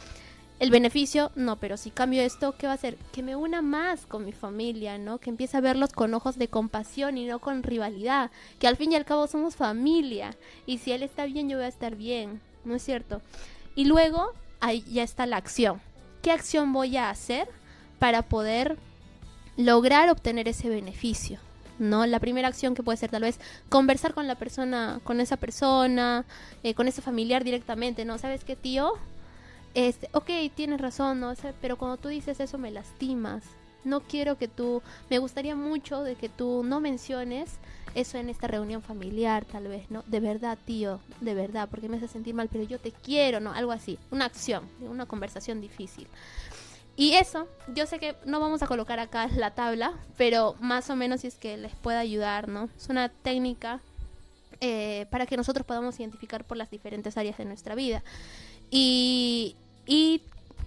[0.58, 2.96] El beneficio, no, pero si cambio esto, ¿qué va a hacer?
[3.12, 5.18] Que me una más con mi familia, ¿no?
[5.18, 8.32] Que empiece a verlos con ojos de compasión y no con rivalidad.
[8.58, 10.36] Que al fin y al cabo somos familia.
[10.66, 13.22] Y si él está bien, yo voy a estar bien, ¿no es cierto?
[13.76, 15.80] Y luego, ahí ya está la acción.
[16.22, 17.48] ¿Qué acción voy a hacer
[18.00, 18.78] para poder
[19.56, 21.38] lograr obtener ese beneficio?
[21.78, 22.04] ¿no?
[22.06, 23.38] La primera acción que puede ser tal vez
[23.68, 26.24] conversar con la persona, con esa persona,
[26.64, 28.18] eh, con ese familiar directamente, ¿no?
[28.18, 28.94] ¿Sabes qué, tío?
[29.78, 31.30] Este, ok, tienes razón, ¿no?
[31.30, 33.44] O sea, pero cuando tú dices eso me lastimas,
[33.84, 37.60] no quiero que tú, me gustaría mucho de que tú no menciones
[37.94, 40.02] eso en esta reunión familiar, tal vez, ¿no?
[40.08, 43.52] De verdad, tío, de verdad, porque me hace sentir mal, pero yo te quiero, ¿no?
[43.52, 46.08] Algo así, una acción, una conversación difícil.
[46.96, 50.96] Y eso, yo sé que no vamos a colocar acá la tabla, pero más o
[50.96, 52.68] menos si es que les puede ayudar, ¿no?
[52.76, 53.80] Es una técnica
[54.60, 58.02] eh, para que nosotros podamos identificar por las diferentes áreas de nuestra vida.
[58.72, 59.54] Y,
[59.88, 60.22] y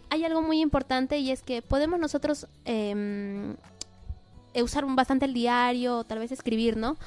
[0.10, 3.56] hay algo muy importante y es que podemos nosotros em,
[4.54, 6.98] eh, usar bastante el diario, tal vez escribir, ¿no?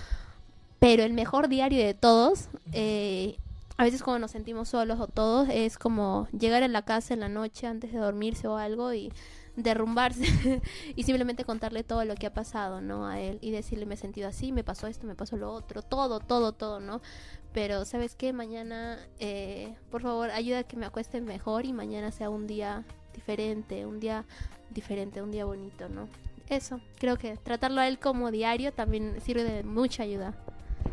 [0.79, 3.37] Pero el mejor diario de todos, eh,
[3.77, 7.21] a veces cuando nos sentimos solos o todos, es como llegar a la casa en
[7.21, 9.13] la noche antes de dormirse o algo y
[9.57, 10.25] derrumbarse
[10.97, 13.07] y simplemente contarle todo lo que ha pasado, ¿no?
[13.07, 15.83] A él y decirle me he sentido así, me pasó esto, me pasó lo otro,
[15.83, 17.01] todo, todo, todo, ¿no?
[17.53, 22.11] Pero sabes qué, mañana, eh, por favor, ayuda a que me acueste mejor y mañana
[22.11, 22.85] sea un día
[23.15, 24.25] diferente, un día
[24.71, 26.09] diferente, un día bonito, ¿no?
[26.49, 30.35] Eso, creo que tratarlo a él como diario también sirve de mucha ayuda.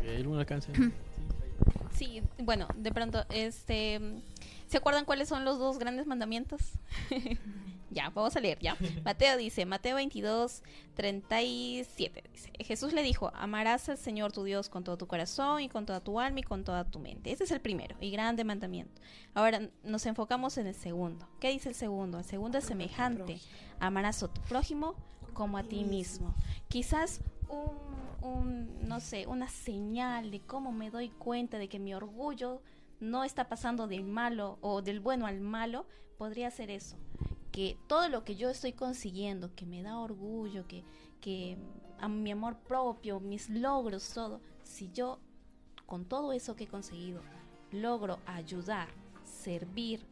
[0.02, 0.92] ¿Hay alguna canción?
[1.94, 4.00] Sí, bueno, de pronto, este,
[4.66, 6.72] ¿se acuerdan cuáles son los dos grandes mandamientos?
[7.92, 8.76] ya, vamos a leer, ya.
[9.04, 10.62] Mateo dice, Mateo 22,
[10.94, 15.68] 37, dice, Jesús le dijo, amarás al Señor tu Dios con todo tu corazón y
[15.68, 17.32] con toda tu alma y con toda tu mente.
[17.32, 19.00] Ese es el primero y grande mandamiento.
[19.34, 21.28] Ahora nos enfocamos en el segundo.
[21.40, 22.18] ¿Qué dice el segundo?
[22.18, 23.40] El segundo es semejante.
[23.78, 24.94] Amarás a tu prójimo
[25.32, 26.34] como a ti mismo.
[26.68, 31.94] Quizás un, un, no sé, una señal de cómo me doy cuenta de que mi
[31.94, 32.62] orgullo
[33.00, 35.86] no está pasando del malo o del bueno al malo,
[36.18, 36.96] podría ser eso.
[37.52, 40.84] Que todo lo que yo estoy consiguiendo, que me da orgullo, que,
[41.20, 41.58] que
[41.98, 45.20] a mi amor propio, mis logros, todo, si yo
[45.86, 47.22] con todo eso que he conseguido
[47.70, 48.88] logro ayudar,
[49.24, 50.04] servir,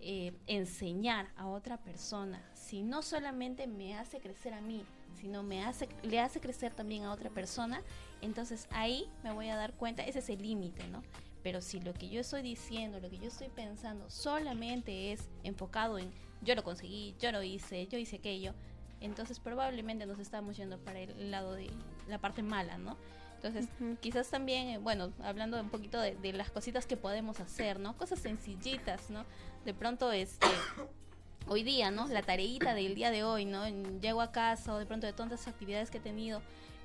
[0.00, 4.84] eh, enseñar a otra persona, si no solamente me hace crecer a mí,
[5.14, 7.82] sino me hace, le hace crecer también a otra persona,
[8.20, 11.02] entonces ahí me voy a dar cuenta, ese es el límite, ¿no?
[11.42, 15.98] Pero si lo que yo estoy diciendo, lo que yo estoy pensando solamente es enfocado
[15.98, 16.10] en
[16.42, 18.54] yo lo conseguí, yo lo hice, yo hice aquello,
[19.00, 21.70] entonces probablemente nos estamos yendo para el lado de
[22.08, 22.96] la parte mala, ¿no?
[23.36, 23.68] Entonces,
[24.00, 27.96] quizás también, eh, bueno, hablando un poquito de, de las cositas que podemos hacer, ¿no?
[27.96, 29.24] Cosas sencillitas, ¿no?
[29.64, 30.46] De pronto, este,
[31.46, 32.08] hoy día, ¿no?
[32.08, 33.68] La tareita del día de hoy, ¿no?
[34.00, 36.40] Llego a casa o de pronto de tantas actividades que he tenido,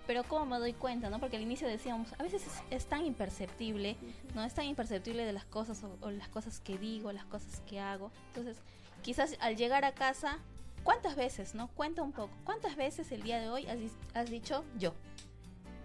[0.05, 1.19] pero cómo me doy cuenta, ¿no?
[1.19, 3.95] Porque al inicio decíamos, a veces es, es tan imperceptible,
[4.35, 4.43] ¿no?
[4.43, 7.79] Es tan imperceptible de las cosas o, o las cosas que digo, las cosas que
[7.79, 8.11] hago.
[8.27, 8.57] Entonces,
[9.01, 10.39] quizás al llegar a casa,
[10.83, 11.67] ¿cuántas veces, no?
[11.69, 13.79] Cuenta un poco, ¿cuántas veces el día de hoy has,
[14.13, 14.93] has dicho yo?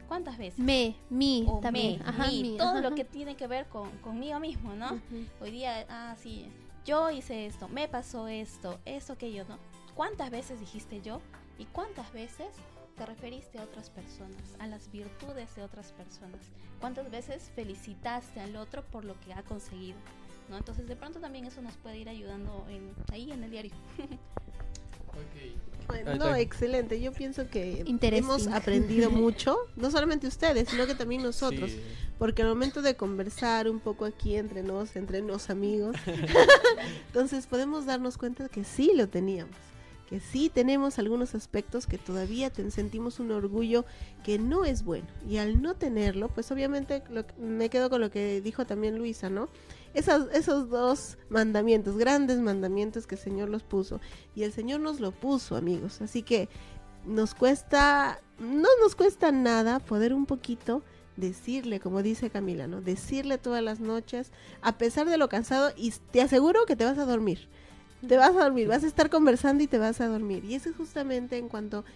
[0.09, 0.59] ¿Cuántas veces?
[0.59, 1.99] Me, mi, o también.
[1.99, 2.97] me, Ajá, mi, mi, todo ajá, lo ajá.
[2.97, 4.93] que tiene que ver con, conmigo mismo, ¿no?
[4.93, 5.27] Ujú.
[5.41, 6.49] Hoy día, ah, sí,
[6.85, 9.59] yo hice esto, me pasó esto, esto, aquello, ¿no?
[9.95, 11.21] ¿Cuántas veces dijiste yo?
[11.59, 12.47] ¿Y cuántas veces
[12.97, 16.41] te referiste a otras personas, a las virtudes de otras personas?
[16.81, 19.97] ¿Cuántas veces felicitaste al otro por lo que ha conseguido?
[20.49, 20.57] ¿No?
[20.57, 23.73] Entonces, de pronto también eso nos puede ir ayudando en, ahí en el diario.
[25.89, 27.01] Bueno, Ahí no, excelente.
[27.01, 31.71] Yo pienso que hemos aprendido mucho, no solamente ustedes, sino que también nosotros.
[31.71, 31.81] Sí.
[32.19, 35.97] Porque al momento de conversar un poco aquí entre nos, entre nos amigos,
[37.09, 39.55] entonces podemos darnos cuenta que sí lo teníamos,
[40.09, 43.85] que sí tenemos algunos aspectos que todavía ten- sentimos un orgullo
[44.25, 45.07] que no es bueno.
[45.29, 49.29] Y al no tenerlo, pues obviamente lo me quedo con lo que dijo también Luisa,
[49.31, 49.49] ¿no?
[49.97, 54.01] Esas, esos dos mandamientos, grandes mandamientos que el Señor los puso.
[54.35, 56.01] Y el Señor nos lo puso, amigos.
[56.03, 56.49] Así que
[57.07, 60.83] nos cuesta, no nos cuesta nada poder un poquito
[61.17, 62.83] decirle, como dice Camila, ¿no?
[62.83, 66.99] Decirle todas las noches, a pesar de lo cansado, y te aseguro que te vas
[66.99, 67.49] a dormir.
[68.07, 70.45] Te vas a dormir, vas a estar conversando y te vas a dormir.
[70.45, 71.87] Y eso es justamente en cuanto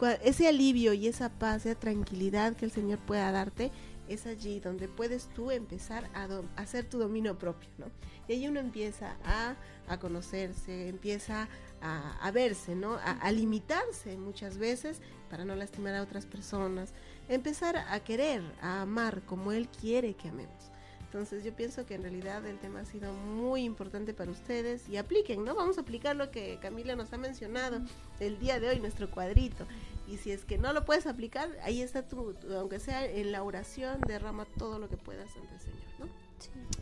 [0.00, 3.70] cua- ese alivio y esa paz, esa tranquilidad que el Señor pueda darte,
[4.12, 6.28] es allí donde puedes tú empezar a,
[6.60, 7.86] hacer tu dominio propio, ¿no?
[8.28, 9.56] Y ahí uno empieza a,
[9.88, 11.48] a conocerse, empieza
[11.80, 12.98] a, verse, ¿no?
[13.02, 16.92] A limitarse muchas veces para no lastimar a otras personas,
[17.28, 20.71] empezar a querer, a amar como Él quiere que amemos.
[21.12, 24.96] Entonces yo pienso que en realidad el tema ha sido muy importante para ustedes y
[24.96, 25.54] apliquen, ¿no?
[25.54, 27.82] Vamos a aplicar lo que Camila nos ha mencionado
[28.18, 29.66] el día de hoy, nuestro cuadrito.
[30.08, 33.42] Y si es que no lo puedes aplicar, ahí está tu, aunque sea en la
[33.42, 35.91] oración, derrama todo lo que puedas ante el Señor,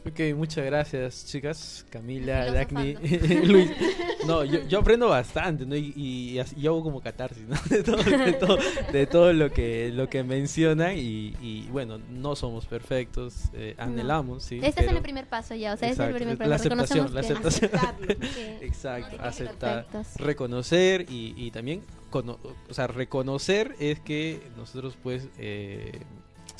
[0.06, 1.84] Ok, muchas gracias, chicas.
[1.90, 2.50] Camila.
[2.52, 2.94] Dagny,
[3.44, 3.70] Luis.
[4.26, 5.74] No, yo, yo aprendo bastante, ¿no?
[5.74, 7.56] Y, y, hago como catarsis, ¿no?
[7.70, 8.58] De todo, de todo,
[8.92, 10.98] de todo lo que lo que mencionan.
[10.98, 14.60] Y, y, bueno, no somos perfectos, eh, anhelamos, sí.
[14.62, 16.50] Este es el primer paso ya, o sea, Exacto, es el primer paso.
[16.50, 17.70] la aceptación, la aceptación.
[18.04, 20.20] Que Exacto, no aceptar, perfectos.
[20.26, 22.38] reconocer y, y también cono-
[22.68, 25.92] o sea, reconocer es que nosotros pues eh,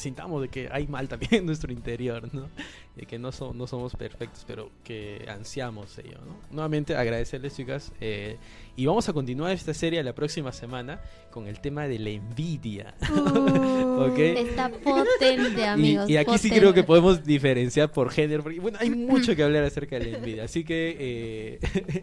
[0.01, 2.49] sintamos de que hay mal también en nuestro interior, ¿no?
[2.97, 6.37] Y que no, so- no somos perfectos, pero que ansiamos ello, ¿no?
[6.51, 8.37] Nuevamente agradecerles chicas eh,
[8.77, 12.95] y vamos a continuar esta serie la próxima semana con el tema de la envidia.
[13.11, 14.19] ¿Ok?
[14.19, 16.09] Está potente, amigos.
[16.11, 16.59] Y, y aquí sí potente.
[16.59, 20.19] creo que podemos diferenciar por género, porque bueno, hay mucho que hablar acerca de la
[20.19, 20.45] envidia.
[20.45, 22.03] Así que, eh,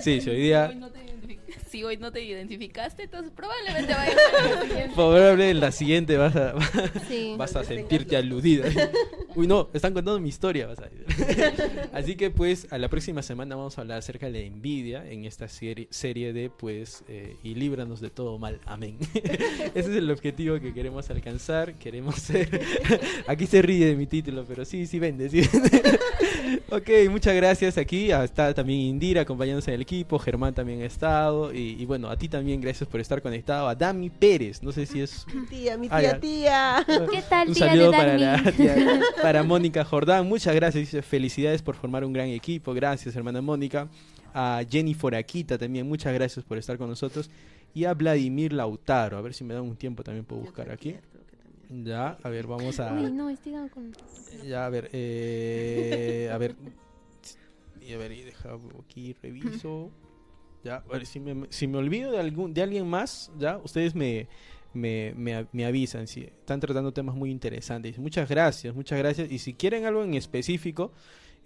[0.02, 0.70] sí, si hoy día,
[1.70, 4.94] Si hoy no te identificaste, entonces probablemente vayas a la siguiente.
[4.94, 6.54] probable en la siguiente vas a,
[7.08, 7.34] Sí.
[7.38, 8.68] vas a sentirte aludida.
[9.36, 10.88] Uy, no, están contando mi historia, vas a.
[11.96, 15.24] Así que, pues, a la próxima semana vamos a hablar acerca de la envidia en
[15.24, 18.58] esta serie, serie de, pues, eh, y líbranos de todo mal.
[18.66, 18.98] Amén.
[19.14, 21.74] Ese es el objetivo que queremos alcanzar.
[21.74, 22.60] Queremos ser.
[23.28, 25.82] Aquí se ríe de mi título, pero sí, sí vende, sí vende.
[26.70, 27.78] ok, muchas gracias.
[27.78, 30.18] Aquí está también Indira acompañándonos en el equipo.
[30.18, 31.52] Germán también ha estado.
[31.54, 33.68] Y, y bueno, a ti también gracias por estar conectado.
[33.68, 36.86] A Dami Pérez, no sé si es Tía, mi Ah, tía, tía.
[37.10, 40.26] ¿Qué tal, un tía de saludo para, la tía- para Mónica Jordán.
[40.26, 41.04] Muchas gracias.
[41.04, 42.72] Felicidades por formar un gran equipo.
[42.74, 43.88] Gracias, hermana Mónica.
[44.32, 45.88] A Jenny Foraquita también.
[45.88, 47.28] Muchas gracias por estar con nosotros.
[47.74, 49.16] Y a Vladimir Lautaro.
[49.16, 50.94] A ver si me dan un tiempo también puedo buscar aquí.
[51.70, 52.92] Ya, a ver, vamos a...
[52.92, 53.92] Uy, no, estoy dando con...
[54.44, 56.56] Ya, a ver, eh, a ver,
[57.80, 59.92] y a ver, y deja aquí, reviso.
[60.64, 63.94] Ya, a ver, si me, si me olvido de algún, de alguien más, ya, ustedes
[63.94, 64.26] me,
[64.74, 66.08] me, me, me avisan.
[66.08, 67.98] Si están tratando temas muy interesantes.
[67.98, 69.30] Muchas gracias, muchas gracias.
[69.30, 70.92] Y si quieren algo en específico,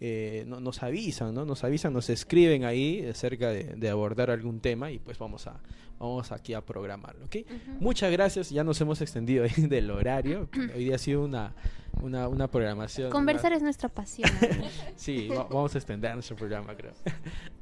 [0.00, 1.44] eh, no- nos avisan, ¿no?
[1.44, 5.60] Nos avisan, nos escriben ahí acerca de, de abordar algún tema y pues vamos a,
[5.98, 7.36] vamos aquí a programarlo, ¿ok?
[7.80, 10.48] Muchas gracias, ya nos hemos extendido ahí del horario.
[10.74, 11.54] Hoy día ha sido una,
[12.02, 13.10] una, una programación.
[13.10, 14.28] Conversar una- es nuestra pasión.
[14.96, 16.92] Sí, va- vamos a extender nuestro programa, creo.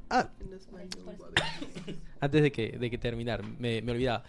[0.09, 0.29] Ah,
[2.19, 4.23] antes de que, de que terminar, me, me olvidaba.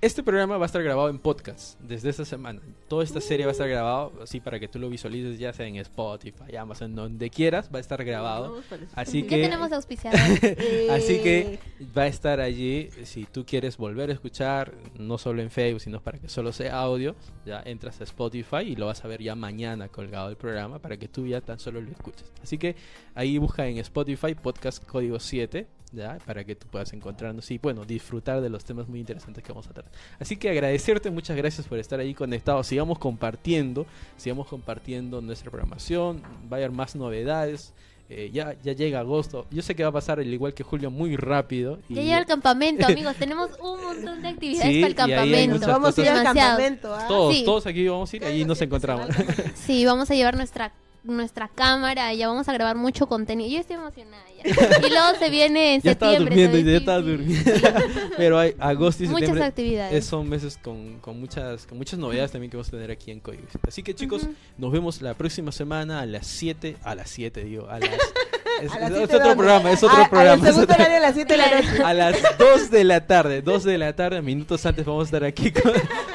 [0.00, 2.60] Este programa va a estar grabado en podcast desde esta semana.
[2.86, 5.66] Toda esta serie va a estar grabado así para que tú lo visualices ya sea
[5.66, 8.62] en Spotify, Amazon, donde quieras, va a estar grabado.
[8.70, 8.92] Para eso.
[8.94, 10.40] Así Ya que tenemos auspiciadores.
[10.90, 11.58] Así que
[11.96, 12.90] va a estar allí.
[13.02, 16.78] Si tú quieres volver a escuchar, no solo en Facebook, sino para que solo sea
[16.78, 20.78] audio, ya entras a Spotify y lo vas a ver ya mañana colgado el programa
[20.78, 22.32] para que tú ya tan solo lo escuches.
[22.40, 22.76] Así que
[23.16, 25.66] ahí busca en Spotify podcast código 7.
[25.92, 26.18] ¿Ya?
[26.26, 29.66] Para que tú puedas encontrarnos y bueno, disfrutar de los temas muy interesantes que vamos
[29.68, 29.90] a tratar.
[30.18, 32.66] Así que agradecerte, muchas gracias por estar ahí conectados.
[32.66, 33.86] Sigamos compartiendo,
[34.16, 36.22] sigamos compartiendo nuestra programación,
[36.52, 37.72] va a haber más novedades.
[38.10, 39.46] Eh, ya, ya llega agosto.
[39.50, 41.78] Yo sé que va a pasar al igual que julio muy rápido.
[41.90, 43.14] y- Ya llega el campamento, amigos.
[43.16, 45.66] Tenemos un montón de actividades Sí, para el ahí campamento.
[45.68, 46.94] Vamos a ir al campamento.
[46.94, 47.04] ¿ah?
[47.06, 47.44] todos, Sí.
[47.44, 49.08] todos aquí vamos a ir, allí nos encontramos.
[49.54, 50.72] Sí, vamos a llevar nuestra
[51.04, 53.48] nuestra cámara, ya vamos a grabar mucho contenido.
[53.50, 54.42] Yo estoy emocionada ya.
[54.86, 56.42] Y luego se viene en ya estaba septiembre.
[56.48, 57.50] durmiendo, ya estaba durmiendo.
[58.16, 59.94] Pero hay agosto y Muchas septiembre actividades.
[59.94, 63.10] es- son meses con, con muchas con muchas novedades también que vamos a tener aquí
[63.10, 63.44] en Código.
[63.66, 64.26] Así que chicos,
[64.58, 67.90] nos vemos la próxima semana a las 7, a las 7 digo, a las
[68.62, 70.34] es, A las es otro programa, es A- otro programa.
[70.48, 71.82] es segundo otro- horario a las 7 de la noche.
[71.84, 75.24] a las 2 de la tarde, 2 de la tarde, minutos antes vamos a estar
[75.24, 75.72] aquí con-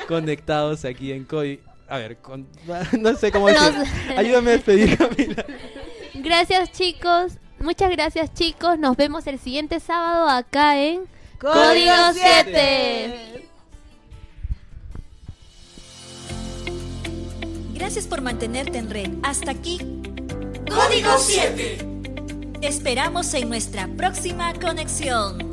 [0.07, 1.59] conectados aquí en COI.
[1.87, 2.47] A ver, con-
[2.99, 3.61] no sé cómo decir.
[4.17, 5.45] Ayúdame a despedir, Camila.
[6.15, 7.33] Gracias, chicos.
[7.59, 8.77] Muchas gracias, chicos.
[8.79, 11.03] Nos vemos el siguiente sábado acá en
[11.39, 13.47] Código 7.
[17.73, 19.09] Gracias por mantenerte en red.
[19.23, 19.77] Hasta aquí.
[20.69, 21.77] Código 7.
[22.61, 25.52] Te esperamos en nuestra próxima conexión.